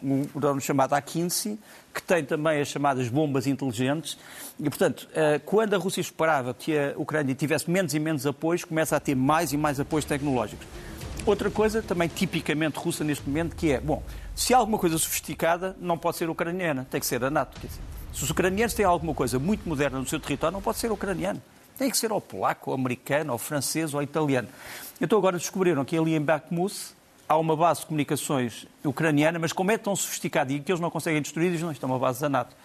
um 0.03 0.21
drone 0.35 0.61
chamado 0.61 0.93
A-15, 0.93 1.57
que 1.93 2.03
tem 2.03 2.23
também 2.23 2.61
as 2.61 2.67
chamadas 2.67 3.09
bombas 3.09 3.47
inteligentes. 3.47 4.17
E, 4.59 4.69
portanto, 4.69 5.09
eh, 5.15 5.41
quando 5.43 5.73
a 5.73 5.77
Rússia 5.77 6.01
esperava 6.01 6.53
que 6.53 6.77
a 6.77 6.93
Ucrânia 6.95 7.33
tivesse 7.33 7.69
menos 7.69 7.95
e 7.95 7.99
menos 7.99 8.27
apoios, 8.27 8.63
começa 8.63 8.95
a 8.95 8.99
ter 8.99 9.15
mais 9.15 9.51
e 9.51 9.57
mais 9.57 9.79
apoios 9.79 10.05
tecnológicos. 10.05 10.67
Outra 11.25 11.49
coisa, 11.49 11.81
também 11.81 12.07
tipicamente 12.07 12.77
russa 12.77 13.03
neste 13.03 13.27
momento, 13.27 13.55
que 13.55 13.71
é, 13.71 13.81
bom, 13.81 14.03
se 14.35 14.53
há 14.53 14.57
alguma 14.57 14.77
coisa 14.77 14.97
sofisticada, 14.99 15.75
não 15.81 15.97
pode 15.97 16.17
ser 16.17 16.29
ucraniana, 16.29 16.87
tem 16.89 16.99
que 16.99 17.05
ser 17.05 17.23
a 17.23 17.31
NATO. 17.31 17.59
Quer 17.59 17.67
dizer, 17.67 17.81
se 18.13 18.23
os 18.23 18.29
ucranianos 18.29 18.73
têm 18.73 18.85
alguma 18.85 19.13
coisa 19.13 19.37
muito 19.37 19.67
moderna 19.67 19.99
no 19.99 20.07
seu 20.07 20.19
território, 20.19 20.53
não 20.53 20.61
pode 20.61 20.77
ser 20.77 20.91
ucraniano. 20.91 21.41
Tem 21.77 21.89
que 21.89 21.97
ser 21.97 22.11
ou 22.11 22.19
polaco, 22.19 22.71
ou 22.71 22.75
americano, 22.75 23.31
ou 23.33 23.37
francês, 23.37 23.93
ou 23.93 24.01
italiano. 24.01 24.47
Então 24.99 25.17
agora 25.17 25.37
descobriram 25.37 25.85
que 25.85 25.97
ali 25.97 26.15
em 26.15 26.21
Bakhmut 26.21 26.73
há 27.29 27.37
uma 27.37 27.55
base 27.55 27.81
de 27.81 27.87
comunicações 27.87 28.65
ucraniana, 28.83 29.37
mas 29.37 29.53
como 29.53 29.71
é 29.71 29.77
tão 29.77 29.95
sofisticada 29.95 30.51
e 30.51 30.59
que 30.59 30.71
eles 30.71 30.81
não 30.81 30.89
conseguem 30.89 31.21
destruir, 31.21 31.51
dizem, 31.51 31.65
não, 31.65 31.73
é 31.73 31.85
uma 31.85 31.99
base 31.99 32.21
da 32.21 32.29
NATO. 32.29 32.55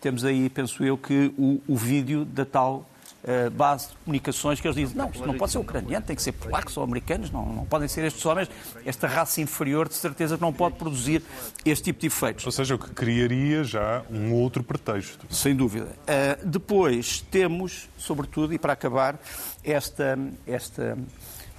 Temos 0.00 0.24
aí, 0.24 0.48
penso 0.48 0.82
eu, 0.84 0.96
que 0.96 1.32
o, 1.36 1.60
o 1.68 1.76
vídeo 1.76 2.24
da 2.24 2.44
tal 2.44 2.86
uh, 3.24 3.50
base 3.50 3.88
de 3.88 3.96
comunicações 4.04 4.60
que 4.60 4.66
eles 4.66 4.76
dizem, 4.76 4.96
não, 4.96 5.10
isto 5.10 5.26
não 5.26 5.36
pode 5.36 5.52
ser 5.52 5.58
ucraniano, 5.58 6.04
tem 6.04 6.16
que 6.16 6.22
ser 6.22 6.32
polacos 6.32 6.76
ou 6.76 6.84
americanos, 6.84 7.30
não, 7.30 7.44
não 7.46 7.64
podem 7.64 7.88
ser 7.88 8.04
estes 8.04 8.24
homens, 8.24 8.50
esta 8.84 9.06
raça 9.06 9.40
inferior 9.40 9.88
de 9.88 9.94
certeza 9.94 10.36
que 10.36 10.42
não 10.42 10.52
pode 10.52 10.76
produzir 10.76 11.22
este 11.64 11.84
tipo 11.84 12.00
de 12.00 12.06
efeitos. 12.06 12.44
Ou 12.46 12.52
seja, 12.52 12.74
o 12.74 12.78
que 12.78 12.90
criaria 12.90 13.64
já 13.64 14.02
um 14.10 14.32
outro 14.32 14.62
pretexto. 14.62 15.26
Sem 15.30 15.54
dúvida. 15.54 15.86
Uh, 15.86 16.46
depois 16.46 17.24
temos, 17.30 17.88
sobretudo, 17.96 18.52
e 18.52 18.58
para 18.58 18.72
acabar, 18.72 19.18
esta, 19.64 20.18
esta, 20.46 20.98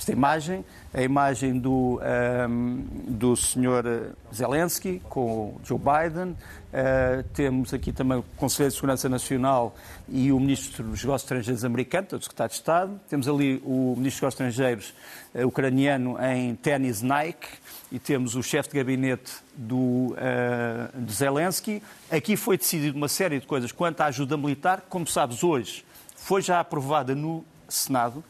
esta 0.04 0.12
imagem, 0.12 0.66
a 0.94 1.02
imagem 1.02 1.58
do, 1.58 1.72
um, 1.72 2.00
ehm, 2.02 2.84
do 3.08 3.36
Sr. 3.38 4.14
Zelensky 4.34 5.02
com 5.10 5.22
o 5.22 5.62
Joe 5.64 5.80
Biden, 5.80 6.36
Uh, 6.74 7.22
temos 7.36 7.72
aqui 7.72 7.92
também 7.92 8.18
o 8.18 8.24
Conselheiro 8.36 8.72
de 8.72 8.76
Segurança 8.78 9.08
Nacional 9.08 9.76
e 10.10 10.32
o 10.32 10.40
Ministro 10.40 10.84
dos 10.84 11.04
Negócios 11.04 11.22
Estrangeiros 11.22 11.64
americano, 11.64 12.08
o 12.14 12.20
Secretário 12.20 12.50
de 12.50 12.56
Estado. 12.56 13.00
Temos 13.08 13.28
ali 13.28 13.62
o 13.64 13.94
Ministro 13.96 14.00
dos 14.00 14.22
Negócios 14.22 14.34
Estrangeiros 14.34 14.94
uh, 15.36 15.46
ucraniano 15.46 16.18
em 16.20 16.56
ténis 16.56 17.04
Nike 17.04 17.48
e 17.92 18.00
temos 18.00 18.34
o 18.34 18.42
chefe 18.42 18.70
de 18.72 18.78
gabinete 18.78 19.34
do, 19.56 19.78
uh, 19.78 21.00
de 21.00 21.14
Zelensky. 21.14 21.84
Aqui 22.10 22.36
foi 22.36 22.58
decidido 22.58 22.98
uma 22.98 23.08
série 23.08 23.40
de 23.40 23.46
coisas 23.46 23.72
quanto 23.72 24.02
à 24.02 24.06
ajuda 24.06 24.36
militar. 24.36 24.84
Como 24.90 25.06
sabes, 25.06 25.44
hoje 25.44 25.86
foi 26.16 26.42
já 26.42 26.60
aprovada 26.60 27.14
no 27.14 27.46
Senado, 27.70 28.24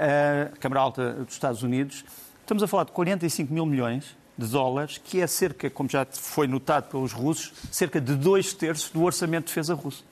a 0.00 0.56
Câmara 0.58 0.80
Alta 0.80 1.12
dos 1.12 1.34
Estados 1.34 1.62
Unidos. 1.62 2.04
Estamos 2.40 2.62
a 2.62 2.66
falar 2.66 2.84
de 2.84 2.92
45 2.92 3.52
mil 3.52 3.66
milhões 3.66 4.16
de 4.36 4.46
dólares, 4.46 4.98
que 4.98 5.20
é 5.20 5.26
cerca, 5.26 5.68
como 5.68 5.88
já 5.88 6.06
foi 6.10 6.46
notado 6.46 6.90
pelos 6.90 7.12
russos, 7.12 7.52
cerca 7.70 8.00
de 8.00 8.14
dois 8.14 8.54
terços 8.54 8.90
do 8.90 9.02
orçamento 9.02 9.44
de 9.44 9.48
defesa 9.48 9.74
russo. 9.74 10.04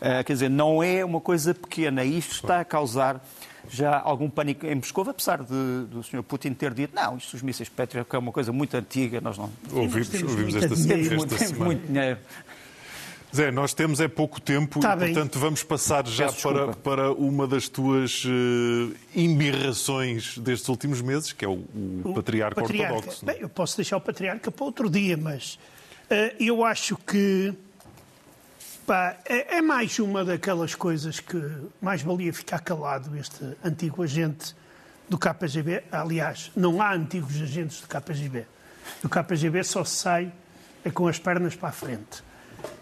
Uh, 0.00 0.22
quer 0.24 0.32
dizer, 0.32 0.48
não 0.48 0.80
é 0.80 1.04
uma 1.04 1.20
coisa 1.20 1.52
pequena. 1.52 2.04
Isto 2.04 2.34
está 2.34 2.60
a 2.60 2.64
causar 2.64 3.20
já 3.68 4.00
algum 4.00 4.30
pânico 4.30 4.64
em 4.64 4.76
Moscou, 4.76 5.08
apesar 5.10 5.42
de, 5.42 5.86
do 5.90 6.02
Sr. 6.02 6.22
Putin 6.22 6.54
ter 6.54 6.72
dito 6.72 6.94
não, 6.94 7.16
isto 7.16 7.32
dos 7.32 7.42
mísseis 7.42 7.68
Patriot 7.68 8.08
é 8.14 8.18
uma 8.18 8.32
coisa 8.32 8.52
muito 8.52 8.74
antiga, 8.76 9.20
nós 9.20 9.36
não... 9.36 9.50
Ouvimos, 9.72 10.14
ouvimos 10.22 10.54
esta, 10.54 10.68
temos 10.68 10.88
esta 10.88 11.16
muito, 11.16 11.38
semana. 11.38 11.64
muito 11.64 11.86
dinheiro. 11.86 12.18
Zé, 13.34 13.50
nós 13.50 13.74
temos 13.74 14.00
é 14.00 14.08
pouco 14.08 14.40
tempo 14.40 14.80
Tá 14.80 14.94
e, 14.94 14.96
bem. 14.96 15.12
portanto, 15.12 15.38
vamos 15.38 15.62
passar 15.62 16.06
já 16.06 16.32
para, 16.32 16.68
para 16.72 17.12
uma 17.12 17.46
das 17.46 17.68
tuas 17.68 18.24
embirrações 19.14 20.38
destes 20.38 20.68
últimos 20.68 21.00
meses, 21.02 21.32
que 21.32 21.44
é 21.44 21.48
o, 21.48 21.62
o 22.04 22.12
patriarca, 22.14 22.62
ortodoxo. 22.62 23.24
não 23.24 23.32
é? 23.32 23.34
Bem, 23.34 23.42
eu 23.42 23.48
posso 23.48 23.76
deixar 23.76 23.96
o 23.98 24.00
patriarca 24.00 24.50
para 24.50 24.64
outro 24.64 24.88
dia, 24.88 25.16
mas 25.16 25.58
eh, 26.08 26.34
eu 26.40 26.64
acho 26.64 26.96
que 26.96 27.52
pá, 28.86 29.16
é, 29.26 29.58
é 29.58 29.62
mais 29.62 29.98
uma 29.98 30.24
daquelas 30.24 30.74
coisas 30.74 31.20
que 31.20 31.38
mais 31.82 32.00
valia 32.00 32.32
ficar 32.32 32.60
calado 32.60 33.14
este 33.16 33.44
antigo 33.62 34.02
agente 34.02 34.54
do 35.08 35.18
KGB. 35.18 35.84
Aliás, 35.92 36.50
não 36.56 36.80
há 36.80 36.94
antigos 36.94 37.40
agentes 37.40 37.82
do 37.82 37.88
KGB. 37.88 38.46
Do 39.02 39.08
KGB 39.08 39.62
só 39.64 39.84
se 39.84 39.96
sai 39.96 40.32
é 40.82 40.90
com 40.90 41.06
as 41.06 41.18
pernas 41.18 41.54
para 41.54 41.68
a 41.68 41.72
frente. 41.72 42.22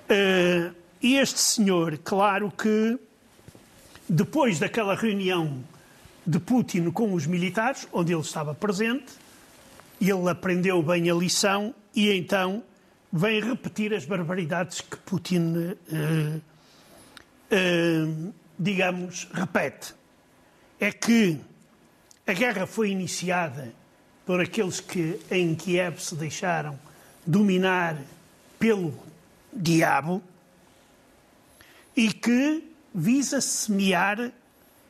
Eh, 0.09 0.71
E 1.03 1.19
este 1.19 1.39
senhor, 1.39 1.99
claro 1.99 2.51
que 2.51 2.99
depois 4.09 4.59
daquela 4.59 4.95
reunião 4.95 5.63
de 6.27 6.41
Putin 6.41 6.91
com 6.91 7.13
os 7.13 7.27
militares, 7.27 7.87
onde 7.93 8.13
ele 8.13 8.23
estava 8.23 8.55
presente, 8.55 9.13
ele 10.01 10.29
aprendeu 10.29 10.83
bem 10.83 11.09
a 11.11 11.15
lição 11.15 11.75
e 11.95 12.11
então 12.11 12.63
vem 13.13 13.41
repetir 13.41 13.95
as 13.95 14.05
barbaridades 14.05 14.81
que 14.81 14.97
Putin, 14.97 15.77
eh, 15.93 16.41
eh, 17.51 18.33
digamos, 18.59 19.29
repete. 19.33 19.95
É 20.81 20.91
que 20.91 21.39
a 22.27 22.33
guerra 22.33 22.67
foi 22.67 22.91
iniciada 22.91 23.73
por 24.25 24.41
aqueles 24.41 24.81
que 24.81 25.21
em 25.31 25.55
Kiev 25.55 26.01
se 26.01 26.17
deixaram 26.17 26.77
dominar 27.25 27.97
pelo 28.59 29.06
diabo 29.57 30.23
e 31.97 32.13
que 32.13 32.73
visa 32.95 33.41
semear 33.41 34.33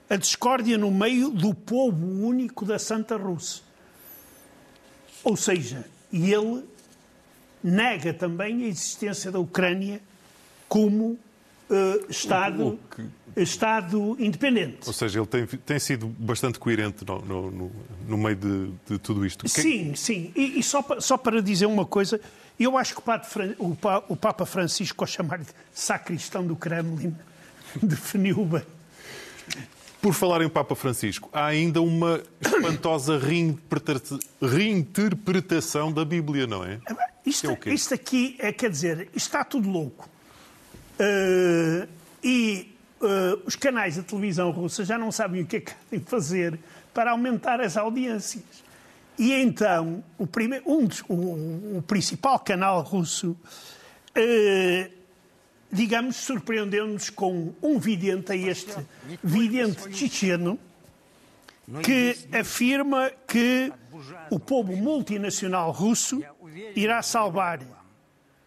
a 0.09 0.17
discórdia 0.17 0.77
no 0.79 0.91
meio 0.91 1.31
do 1.31 1.55
povo 1.55 2.07
único 2.07 2.65
da 2.65 2.79
Santa 2.79 3.17
Rússia. 3.17 3.63
Ou 5.25 5.37
seja, 5.37 5.85
ele 6.13 6.65
nega 7.63 8.15
também 8.15 8.65
a 8.65 8.69
existência 8.69 9.31
da 9.33 9.41
Ucrânia 9.41 10.01
como 10.69 11.19
eh, 11.71 12.05
Estado, 12.09 12.79
que- 12.95 13.41
Estado 13.43 14.17
independente. 14.19 14.79
Ou 14.87 14.93
seja, 14.93 15.19
ele 15.19 15.27
tem, 15.27 15.47
tem 15.47 15.79
sido 15.79 16.07
bastante 16.07 16.59
coerente 16.59 17.05
no, 17.05 17.21
no- 17.21 17.51
no- 17.51 17.73
no 18.09 18.17
meio 18.19 18.37
de, 18.37 18.71
de 18.89 18.99
tudo 18.99 19.27
isto. 19.27 19.45
Que 19.45 19.51
é 19.51 19.55
que- 19.55 19.61
Sim, 19.63 19.95
sim. 19.95 20.33
E, 20.35 20.59
e 20.59 20.63
só, 20.63 20.85
só 21.01 21.17
para 21.17 21.43
dizer 21.43 21.67
uma 21.67 21.85
coisa, 21.85 22.21
eu 22.59 22.79
acho 22.79 22.95
que 22.95 23.03
o, 23.59 24.17
Papa 24.17 24.47
Francisco, 24.47 25.05
ao 25.05 25.09
chamar 25.09 25.39
de 25.41 25.47
sacristão 25.73 26.47
do 26.47 26.57
Kremlin, 26.57 27.15
definiu 27.83 28.45
bem. 28.45 28.63
Por 30.01 30.13
falar 30.15 30.41
em 30.43 30.49
Papa 30.49 30.75
Francisco, 30.77 31.29
há 31.33 31.47
ainda 31.47 31.83
uma 31.83 32.23
espantosa 32.41 33.19
reinterpreta- 33.21 34.19
reinterpretação 34.41 35.91
da 35.93 36.05
Bíblia, 36.05 36.47
não 36.47 36.65
é? 36.65 36.79
Isto, 37.25 37.59
É 37.67 37.75
isto 37.75 37.93
aqui, 37.93 38.37
é, 38.39 38.53
quer 38.53 38.71
dizer, 38.71 39.09
está 39.15 39.43
tudo 39.45 39.69
louco. 39.69 40.09
Eh, 40.99 41.87
e 42.23 42.75
eh, 43.03 43.38
os 43.45 43.55
canais 43.57 43.95
de 43.95 44.03
televisão 44.03 44.50
russa 44.50 44.85
já 44.85 44.97
não 44.97 45.12
sabem 45.12 45.43
o 45.43 45.47
que 45.47 45.57
é 45.57 45.61
que 45.61 45.73
devem 45.91 46.05
fazer 46.07 46.59
para 46.95 47.11
aumentar 47.11 47.61
as 47.61 47.76
audiências. 47.76 48.45
E 49.19 49.33
então, 49.33 50.03
o, 50.19 50.26
prime- 50.26 50.62
um 50.67 50.87
dos- 50.87 51.03
o- 51.09 51.76
o 51.79 51.85
principal 51.87 52.38
canal 52.38 52.81
russo, 52.83 53.37
eh, 54.15 54.91
digamos, 55.71 56.17
surpreendeu-nos 56.17 57.11
com 57.11 57.53
um 57.62 57.79
vidente, 57.79 58.33
a 58.33 58.37
este 58.37 58.75
vidente 59.23 59.95
checheno, 59.95 60.59
que 61.83 62.17
afirma 62.33 63.11
que 63.26 63.73
o 64.31 64.38
povo 64.38 64.76
multinacional 64.76 65.73
russo 65.73 66.23
irá 66.76 67.03
salvar 67.03 67.61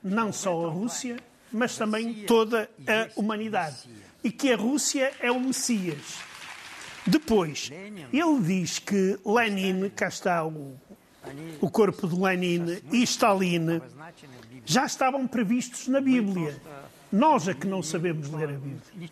não 0.01 0.31
só 0.31 0.65
a 0.65 0.69
Rússia, 0.69 1.17
mas 1.51 1.77
também 1.77 2.25
toda 2.25 2.69
a 2.87 3.19
humanidade. 3.19 3.77
E 4.23 4.31
que 4.31 4.51
a 4.51 4.57
Rússia 4.57 5.13
é 5.19 5.31
o 5.31 5.39
Messias. 5.39 6.19
Depois, 7.05 7.71
ele 8.13 8.39
diz 8.41 8.79
que 8.79 9.17
Lenin, 9.25 9.89
cá 9.89 10.07
está 10.07 10.45
o, 10.45 10.77
o 11.61 11.69
corpo 11.69 12.07
de 12.07 12.15
Lenin 12.15 12.81
e 12.91 13.01
Stalin, 13.03 13.81
já 14.65 14.85
estavam 14.85 15.27
previstos 15.27 15.87
na 15.87 16.01
Bíblia. 16.01 16.61
Nós 17.11 17.47
é 17.47 17.53
que 17.53 17.65
não 17.65 17.81
sabemos 17.81 18.29
ler 18.29 18.49
a 18.49 18.53
Bíblia. 18.53 19.09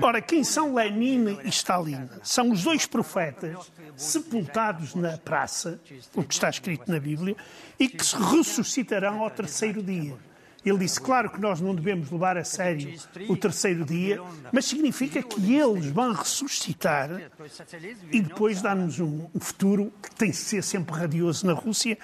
Ora, 0.00 0.20
quem 0.20 0.44
são 0.44 0.74
Lenin 0.74 1.38
e 1.44 1.48
Stalin? 1.48 2.08
São 2.22 2.50
os 2.50 2.62
dois 2.62 2.86
profetas 2.86 3.70
sepultados 3.96 4.94
na 4.94 5.18
praça, 5.18 5.80
o 6.14 6.22
que 6.22 6.34
está 6.34 6.48
escrito 6.48 6.90
na 6.90 6.98
Bíblia, 6.98 7.36
e 7.78 7.88
que 7.88 8.04
se 8.04 8.16
ressuscitarão 8.16 9.22
ao 9.22 9.30
terceiro 9.30 9.82
dia. 9.82 10.16
Ele 10.64 10.78
disse, 10.78 11.00
claro 11.00 11.30
que 11.30 11.40
nós 11.40 11.60
não 11.60 11.74
devemos 11.74 12.10
levar 12.10 12.36
a 12.36 12.44
sério 12.44 12.92
o 13.28 13.36
terceiro 13.36 13.84
dia, 13.84 14.20
mas 14.52 14.64
significa 14.66 15.22
que 15.22 15.54
eles 15.54 15.86
vão 15.86 16.12
ressuscitar 16.12 17.10
e 18.10 18.20
depois 18.20 18.60
um 18.62 19.28
um 19.34 19.40
futuro 19.40 19.92
que 20.02 20.14
tem 20.14 20.30
de 20.30 20.36
ser 20.36 20.62
sempre 20.62 20.94
radioso 20.94 21.46
na 21.46 21.52
Rússia, 21.52 21.96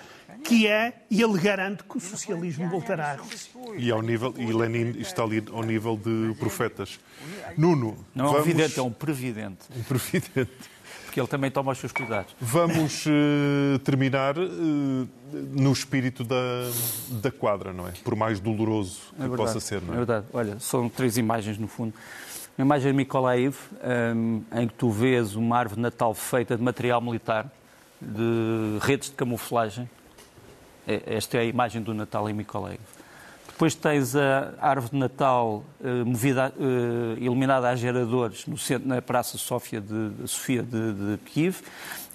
que 0.45 0.67
é, 0.67 0.93
e 1.11 1.23
ele 1.23 1.39
garante 1.39 1.83
que 1.85 1.97
o 1.97 2.01
socialismo 2.01 2.69
voltará 2.69 3.13
à 3.13 3.15
Rússia. 3.17 3.51
E, 3.79 3.91
ao 3.91 4.03
nível, 4.03 4.35
e 4.37 4.53
Lenin 4.53 4.91
está 4.99 5.23
ali 5.23 5.43
ao 5.51 5.63
nível 5.63 5.97
de 5.97 6.35
profetas. 6.39 7.01
Nuno, 7.57 7.97
Não 8.15 8.27
é 8.27 8.29
um 8.29 8.33
vamos... 8.33 8.47
vidente, 8.47 8.79
é 8.79 8.83
um 8.83 8.93
previdente, 8.93 9.61
um 9.75 9.83
previdente. 9.83 10.51
porque 11.07 11.19
ele 11.19 11.27
também 11.29 11.51
toma 11.51 11.73
os 11.73 11.79
seus 11.79 11.93
cuidados. 11.93 12.35
Vamos 12.41 13.05
eh, 13.07 13.79
terminar 13.85 14.37
eh, 14.37 15.07
no 15.53 15.73
espírito 15.73 16.23
da, 16.25 16.35
da 17.23 17.31
quadra, 17.31 17.73
não 17.73 17.89
é? 17.89 17.93
Por 18.03 18.15
mais 18.15 18.39
doloroso 18.39 19.01
que 19.17 19.23
É 19.23 19.29
verdade, 19.29 19.37
possa 19.37 19.61
ser, 19.61 19.81
não 19.81 19.93
é? 19.93 19.95
É 19.95 19.97
verdade. 19.99 20.27
Olha, 20.33 20.59
são 20.61 20.89
três 20.89 21.17
imagens 21.17 21.57
no 21.57 21.69
fundo. 21.69 21.95
Uma 22.59 22.65
imagem 22.67 22.93
de 22.93 22.97
Mykolaiv, 22.97 23.57
hum, 24.15 24.43
em 24.55 24.69
que 24.69 24.75
tu 24.75 24.91
vês 24.91 25.35
uma 25.35 25.57
árvore 25.59 25.77
de 25.77 25.83
Natal 25.83 26.13
feita 26.15 26.57
de 26.57 26.63
material 26.63 27.01
militar, 27.01 27.51
de 28.01 28.79
redes 28.83 29.09
de 29.09 29.15
camuflagem. 29.17 29.89
É- 30.87 31.03
Esta 31.17 31.39
é 31.39 31.41
a 31.41 31.45
imagem 31.45 31.83
do 31.83 31.95
Natal 31.95 32.29
em 32.29 32.33
Mykolaiv. 32.33 32.81
Depois 33.47 33.75
tens 33.75 34.17
a 34.17 34.53
árvore 34.61 34.91
de 34.93 34.99
Natal 34.99 35.63
eh, 35.83 36.03
movida, 36.03 36.53
eh, 36.59 37.21
iluminada 37.21 37.69
a 37.69 37.77
geradores 37.77 38.47
no 38.47 38.59
centro, 38.59 38.89
na 38.89 39.01
Praça 39.01 39.39
Sofia 39.39 39.81
de, 39.81 40.11
de 40.11 40.29
Sofia 40.29 40.61
de, 40.61 40.93
de 40.93 41.19
Kiev, 41.19 41.61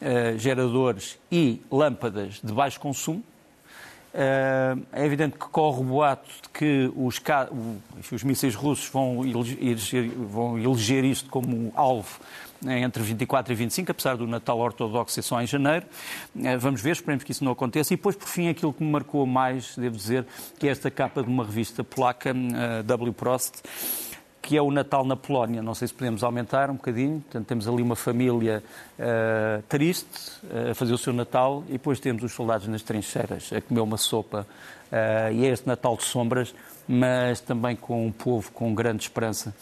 eh, 0.01 0.35
geradores 0.37 1.17
e 1.31 1.61
lâmpadas 1.71 2.41
de 2.43 2.51
baixo 2.51 2.77
consumo. 2.79 3.23
Eh, 4.13 4.75
É 4.91 5.05
evidente 5.05 5.33
que 5.37 5.45
corre 5.47 5.81
o 5.81 5.83
boato 5.83 6.27
de 6.43 6.49
que 6.49 6.91
os, 6.95 7.21
os 8.11 8.23
mísseis 8.23 8.55
russos 8.55 8.87
vão 8.89 9.23
elege- 9.25 9.57
eleger, 9.61 10.09
vão 10.09 10.57
eleger 10.57 11.03
isto 11.05 11.29
como 11.29 11.71
alvo 11.75 12.19
né, 12.61 12.81
entre 12.81 13.01
24 13.01 13.53
e 13.53 13.55
25, 13.55 13.91
apesar 13.91 14.17
do 14.17 14.27
Natal 14.27 14.59
ortodoxo 14.59 15.13
ser 15.15 15.21
só 15.21 15.41
em 15.41 15.47
janeiro. 15.47 15.85
Eh, 16.43 16.57
Vamos 16.57 16.81
ver, 16.81 16.91
esperemos 16.91 17.23
que 17.23 17.31
isso 17.31 17.43
não 17.43 17.51
aconteça. 17.53 17.93
E 17.93 17.97
depois, 17.97 18.15
por 18.15 18.27
fim, 18.27 18.49
aquilo 18.49 18.73
que 18.73 18.83
me 18.83 18.91
marcou 18.91 19.25
mais, 19.25 19.75
devo 19.77 19.95
dizer, 19.95 20.25
que 20.57 20.67
é 20.67 20.71
esta 20.71 20.89
capa 20.91 21.21
de 21.23 21.29
uma 21.29 21.45
revista 21.45 21.83
polaca, 21.83 22.31
eh, 22.31 22.83
W. 22.83 23.13
Prost, 23.13 23.61
que 24.41 24.57
é 24.57 24.61
o 24.61 24.71
Natal 24.71 25.05
na 25.05 25.15
Polónia. 25.15 25.61
Não 25.61 25.75
sei 25.75 25.87
se 25.87 25.93
podemos 25.93 26.23
aumentar 26.23 26.69
um 26.69 26.75
bocadinho. 26.75 27.21
Portanto, 27.21 27.45
temos 27.45 27.67
ali 27.67 27.81
uma 27.81 27.95
família 27.95 28.63
eh, 28.97 29.61
triste 29.67 30.07
eh, 30.49 30.71
a 30.71 30.75
fazer 30.75 30.93
o 30.93 30.97
seu 30.97 31.13
Natal 31.13 31.63
e 31.67 31.73
depois 31.73 31.99
temos 31.99 32.23
os 32.23 32.31
soldados 32.31 32.67
nas 32.67 32.81
trincheiras 32.81 33.51
a 33.53 33.61
comer 33.61 33.81
uma 33.81 33.97
sopa. 33.97 34.47
Eh, 34.91 35.31
e 35.33 35.45
é 35.45 35.49
este 35.49 35.67
Natal 35.67 35.95
de 35.97 36.03
sombras, 36.03 36.53
mas 36.87 37.39
também 37.41 37.75
com 37.75 38.05
um 38.07 38.11
povo 38.11 38.51
com 38.51 38.73
grande 38.73 39.03
esperança, 39.03 39.53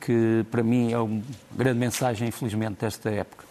que 0.00 0.44
para 0.50 0.62
mim 0.62 0.92
é 0.92 0.98
uma 0.98 1.22
grande 1.52 1.78
mensagem, 1.78 2.28
infelizmente, 2.28 2.80
desta 2.80 3.10
época. 3.10 3.44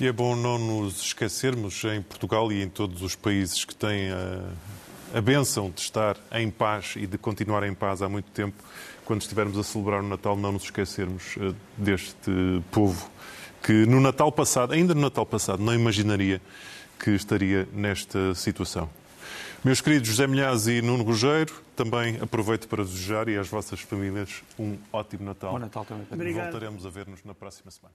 E 0.00 0.06
é 0.06 0.12
bom 0.12 0.36
não 0.36 0.58
nos 0.58 1.00
esquecermos, 1.00 1.82
em 1.84 2.02
Portugal 2.02 2.52
e 2.52 2.62
em 2.62 2.68
todos 2.68 3.02
os 3.02 3.14
países 3.14 3.64
que 3.64 3.74
têm 3.74 4.10
a, 4.10 4.42
a 5.16 5.20
bênção 5.22 5.70
de 5.70 5.80
estar 5.80 6.14
em 6.30 6.50
paz 6.50 6.92
e 6.94 7.06
de 7.06 7.16
continuar 7.16 7.62
em 7.62 7.72
paz 7.72 8.02
há 8.02 8.08
muito 8.08 8.30
tempo, 8.32 8.62
quando 9.02 9.22
estivermos 9.22 9.56
a 9.56 9.62
celebrar 9.62 10.00
o 10.00 10.06
Natal, 10.06 10.36
não 10.36 10.52
nos 10.52 10.64
esquecermos 10.64 11.38
eh, 11.40 11.54
deste 11.74 12.30
povo 12.70 13.10
que 13.62 13.86
no 13.86 13.98
Natal 13.98 14.30
passado, 14.30 14.74
ainda 14.74 14.94
no 14.94 15.00
Natal 15.00 15.24
passado, 15.24 15.62
não 15.62 15.72
imaginaria 15.72 16.38
que 16.98 17.12
estaria 17.12 17.66
nesta 17.72 18.34
situação. 18.34 18.90
Meus 19.64 19.80
queridos 19.80 20.06
José 20.06 20.26
Milhaz 20.26 20.66
e 20.66 20.82
Nuno 20.82 21.02
Rogério, 21.02 21.54
também 21.74 22.18
aproveito 22.20 22.68
para 22.68 22.84
desejar 22.84 23.26
e 23.30 23.38
às 23.38 23.48
vossas 23.48 23.80
famílias 23.80 24.42
um 24.58 24.76
ótimo 24.92 25.24
Natal. 25.24 25.52
Bom 25.52 25.58
Natal 25.58 25.86
também. 25.86 26.06
Obrigado. 26.12 26.52
Voltaremos 26.52 26.84
a 26.84 26.90
ver-nos 26.90 27.24
na 27.24 27.34
próxima 27.34 27.70
semana. 27.70 27.94